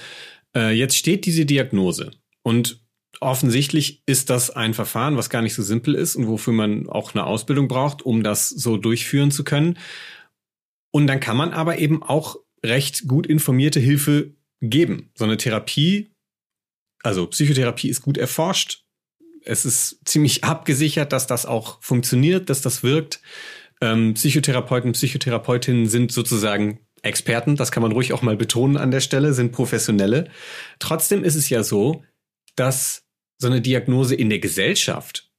[0.56, 2.82] Äh, jetzt steht diese Diagnose und
[3.20, 7.14] offensichtlich ist das ein Verfahren, was gar nicht so simpel ist und wofür man auch
[7.14, 9.78] eine Ausbildung braucht, um das so durchführen zu können.
[10.92, 15.12] Und dann kann man aber eben auch recht gut informierte Hilfe geben.
[15.14, 16.10] So eine Therapie,
[17.04, 18.87] also Psychotherapie ist gut erforscht,
[19.48, 23.22] es ist ziemlich abgesichert, dass das auch funktioniert, dass das wirkt.
[23.82, 29.00] Ähm, Psychotherapeuten, Psychotherapeutinnen sind sozusagen Experten, das kann man ruhig auch mal betonen an der
[29.02, 30.30] Stelle, sind Professionelle.
[30.80, 32.04] Trotzdem ist es ja so,
[32.56, 33.06] dass
[33.38, 35.30] so eine Diagnose in der Gesellschaft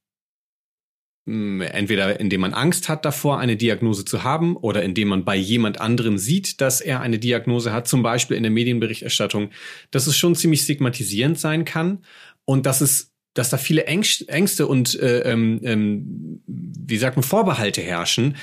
[1.26, 5.36] hm, entweder indem man Angst hat davor, eine Diagnose zu haben oder indem man bei
[5.36, 9.50] jemand anderem sieht, dass er eine Diagnose hat, zum Beispiel in der Medienberichterstattung,
[9.90, 12.04] dass es schon ziemlich stigmatisierend sein kann
[12.46, 17.80] und dass es dass da viele Ängste und äh, ähm, ähm, wie sagt man Vorbehalte
[17.80, 18.36] herrschen,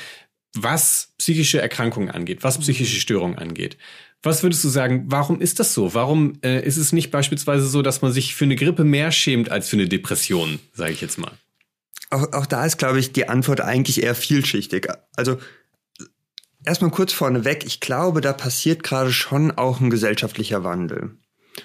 [0.53, 3.77] was psychische Erkrankungen angeht, was psychische Störungen angeht.
[4.23, 5.93] Was würdest du sagen, warum ist das so?
[5.93, 9.51] Warum äh, ist es nicht beispielsweise so, dass man sich für eine Grippe mehr schämt
[9.51, 11.33] als für eine Depression, sage ich jetzt mal?
[12.09, 14.87] Auch, auch da ist, glaube ich, die Antwort eigentlich eher vielschichtig.
[15.17, 15.37] Also
[16.63, 21.17] erstmal kurz vorneweg, ich glaube, da passiert gerade schon auch ein gesellschaftlicher Wandel.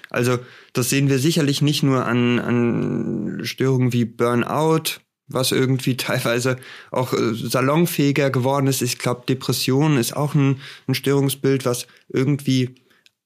[0.09, 0.39] Also
[0.73, 6.57] das sehen wir sicherlich nicht nur an, an Störungen wie Burnout, was irgendwie teilweise
[6.91, 8.81] auch äh, salonfähiger geworden ist.
[8.81, 12.75] Ich glaube, Depression ist auch ein, ein Störungsbild, was irgendwie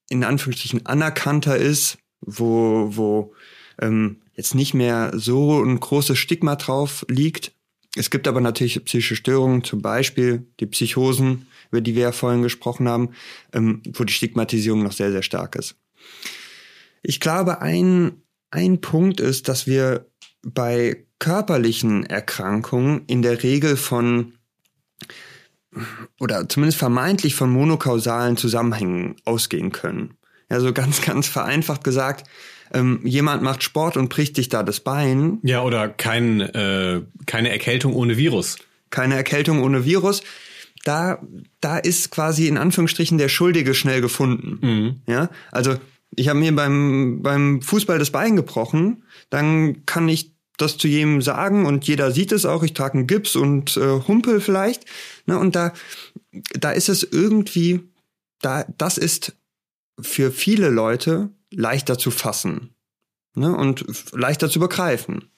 [0.08, 3.34] in Anführungsstrichen anerkannter ist, wo, wo
[3.80, 7.52] ähm, jetzt nicht mehr so ein großes Stigma drauf liegt.
[7.96, 12.42] Es gibt aber natürlich psychische Störungen, zum Beispiel die Psychosen, über die wir ja vorhin
[12.42, 13.10] gesprochen haben,
[13.52, 15.76] ähm, wo die Stigmatisierung noch sehr, sehr stark ist.
[17.02, 20.06] Ich glaube, ein, ein Punkt ist, dass wir
[20.42, 24.34] bei körperlichen Erkrankungen in der Regel von
[26.20, 30.14] oder zumindest vermeintlich von monokausalen Zusammenhängen ausgehen können.
[30.48, 32.28] Also ganz, ganz vereinfacht gesagt,
[32.72, 35.38] ähm, jemand macht Sport und bricht sich da das Bein.
[35.42, 38.58] Ja, oder kein, äh, keine Erkältung ohne Virus.
[38.90, 40.22] Keine Erkältung ohne Virus.
[40.84, 41.20] Da,
[41.60, 44.58] da ist quasi in Anführungsstrichen der Schuldige schnell gefunden.
[44.62, 45.00] Mhm.
[45.06, 45.76] Ja, also
[46.14, 51.20] ich habe mir beim, beim Fußball das Bein gebrochen, dann kann ich das zu jedem
[51.20, 52.62] sagen und jeder sieht es auch.
[52.62, 54.84] Ich trage einen Gips und äh, Humpel vielleicht.
[55.26, 55.72] Ne, und da,
[56.58, 57.80] da ist es irgendwie,
[58.40, 59.36] da, das ist
[60.00, 62.74] für viele Leute leichter zu fassen
[63.34, 65.30] ne, und leichter zu begreifen.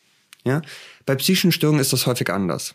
[0.45, 0.63] Ja?
[1.05, 2.75] Bei psychischen Störungen ist das häufig anders.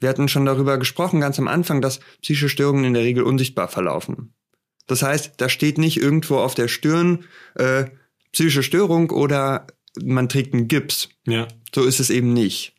[0.00, 3.68] Wir hatten schon darüber gesprochen ganz am Anfang, dass psychische Störungen in der Regel unsichtbar
[3.68, 4.34] verlaufen.
[4.92, 7.24] Das heißt, da steht nicht irgendwo auf der Stirn
[7.54, 7.86] äh,
[8.32, 9.66] psychische Störung oder
[9.98, 11.08] man trägt einen Gips.
[11.26, 11.48] Ja.
[11.74, 12.74] So ist es eben nicht.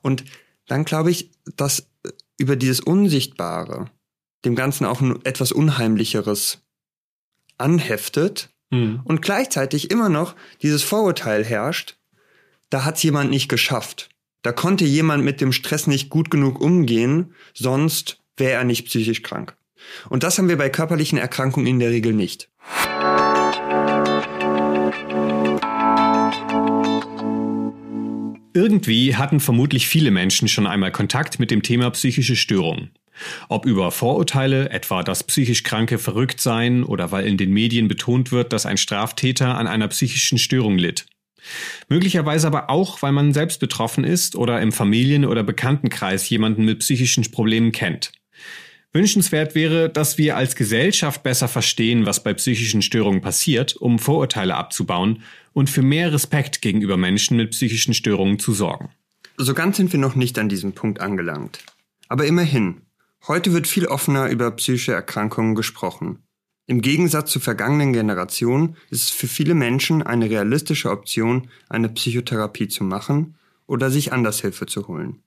[0.00, 0.24] Und
[0.66, 1.90] dann glaube ich, dass
[2.38, 3.90] über dieses Unsichtbare
[4.46, 6.62] dem Ganzen auch ein etwas Unheimlicheres
[7.58, 9.02] anheftet mhm.
[9.04, 11.98] und gleichzeitig immer noch dieses Vorurteil herrscht,
[12.70, 14.08] da hat jemand nicht geschafft.
[14.40, 19.22] Da konnte jemand mit dem Stress nicht gut genug umgehen, sonst wäre er nicht psychisch
[19.22, 19.54] krank.
[20.08, 22.48] Und das haben wir bei körperlichen Erkrankungen in der Regel nicht.
[28.54, 32.90] Irgendwie hatten vermutlich viele Menschen schon einmal Kontakt mit dem Thema psychische Störungen.
[33.48, 38.32] Ob über Vorurteile, etwa dass psychisch Kranke verrückt seien oder weil in den Medien betont
[38.32, 41.06] wird, dass ein Straftäter an einer psychischen Störung litt.
[41.88, 46.80] Möglicherweise aber auch, weil man selbst betroffen ist oder im Familien- oder Bekanntenkreis jemanden mit
[46.80, 48.12] psychischen Problemen kennt.
[48.94, 54.54] Wünschenswert wäre, dass wir als Gesellschaft besser verstehen, was bei psychischen Störungen passiert, um Vorurteile
[54.54, 55.22] abzubauen
[55.54, 58.90] und für mehr Respekt gegenüber Menschen mit psychischen Störungen zu sorgen.
[59.38, 61.60] So ganz sind wir noch nicht an diesem Punkt angelangt.
[62.08, 62.82] Aber immerhin,
[63.26, 66.18] heute wird viel offener über psychische Erkrankungen gesprochen.
[66.66, 72.68] Im Gegensatz zur vergangenen Generation ist es für viele Menschen eine realistische Option, eine Psychotherapie
[72.68, 73.36] zu machen
[73.66, 75.22] oder sich anders Hilfe zu holen.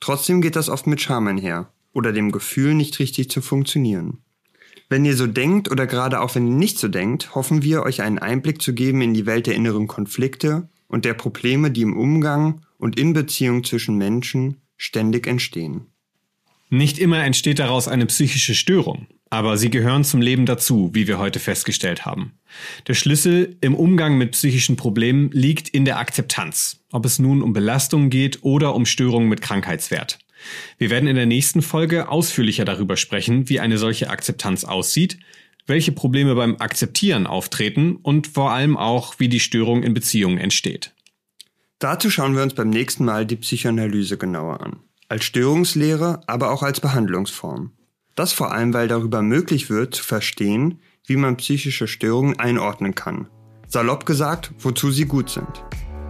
[0.00, 4.18] Trotzdem geht das oft mit Scham einher oder dem Gefühl, nicht richtig zu funktionieren.
[4.88, 8.00] Wenn ihr so denkt oder gerade auch wenn ihr nicht so denkt, hoffen wir, euch
[8.00, 11.96] einen Einblick zu geben in die Welt der inneren Konflikte und der Probleme, die im
[11.96, 15.88] Umgang und in Beziehung zwischen Menschen ständig entstehen.
[16.70, 21.18] Nicht immer entsteht daraus eine psychische Störung, aber sie gehören zum Leben dazu, wie wir
[21.18, 22.32] heute festgestellt haben.
[22.86, 27.52] Der Schlüssel im Umgang mit psychischen Problemen liegt in der Akzeptanz, ob es nun um
[27.52, 30.18] Belastungen geht oder um Störungen mit Krankheitswert.
[30.78, 35.18] Wir werden in der nächsten Folge ausführlicher darüber sprechen, wie eine solche Akzeptanz aussieht,
[35.66, 40.94] welche Probleme beim Akzeptieren auftreten und vor allem auch, wie die Störung in Beziehungen entsteht.
[41.78, 44.80] Dazu schauen wir uns beim nächsten Mal die Psychoanalyse genauer an.
[45.08, 47.72] Als Störungslehre, aber auch als Behandlungsform.
[48.14, 53.28] Das vor allem, weil darüber möglich wird zu verstehen, wie man psychische Störungen einordnen kann.
[53.68, 55.62] Salopp gesagt, wozu sie gut sind.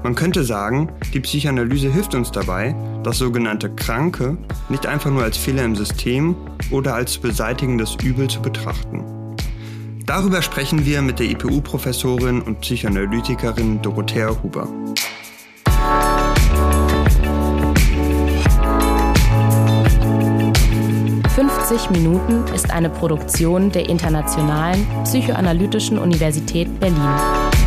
[0.05, 4.39] Man könnte sagen, die Psychoanalyse hilft uns dabei, das sogenannte Kranke
[4.69, 6.37] nicht einfach nur als Fehler im System
[6.71, 9.05] oder als beseitigendes Übel zu betrachten.
[10.07, 14.69] Darüber sprechen wir mit der IPU-Professorin und Psychoanalytikerin Dorothea Huber.
[21.37, 27.58] »50 Minuten« ist eine Produktion der Internationalen Psychoanalytischen Universität Berlin.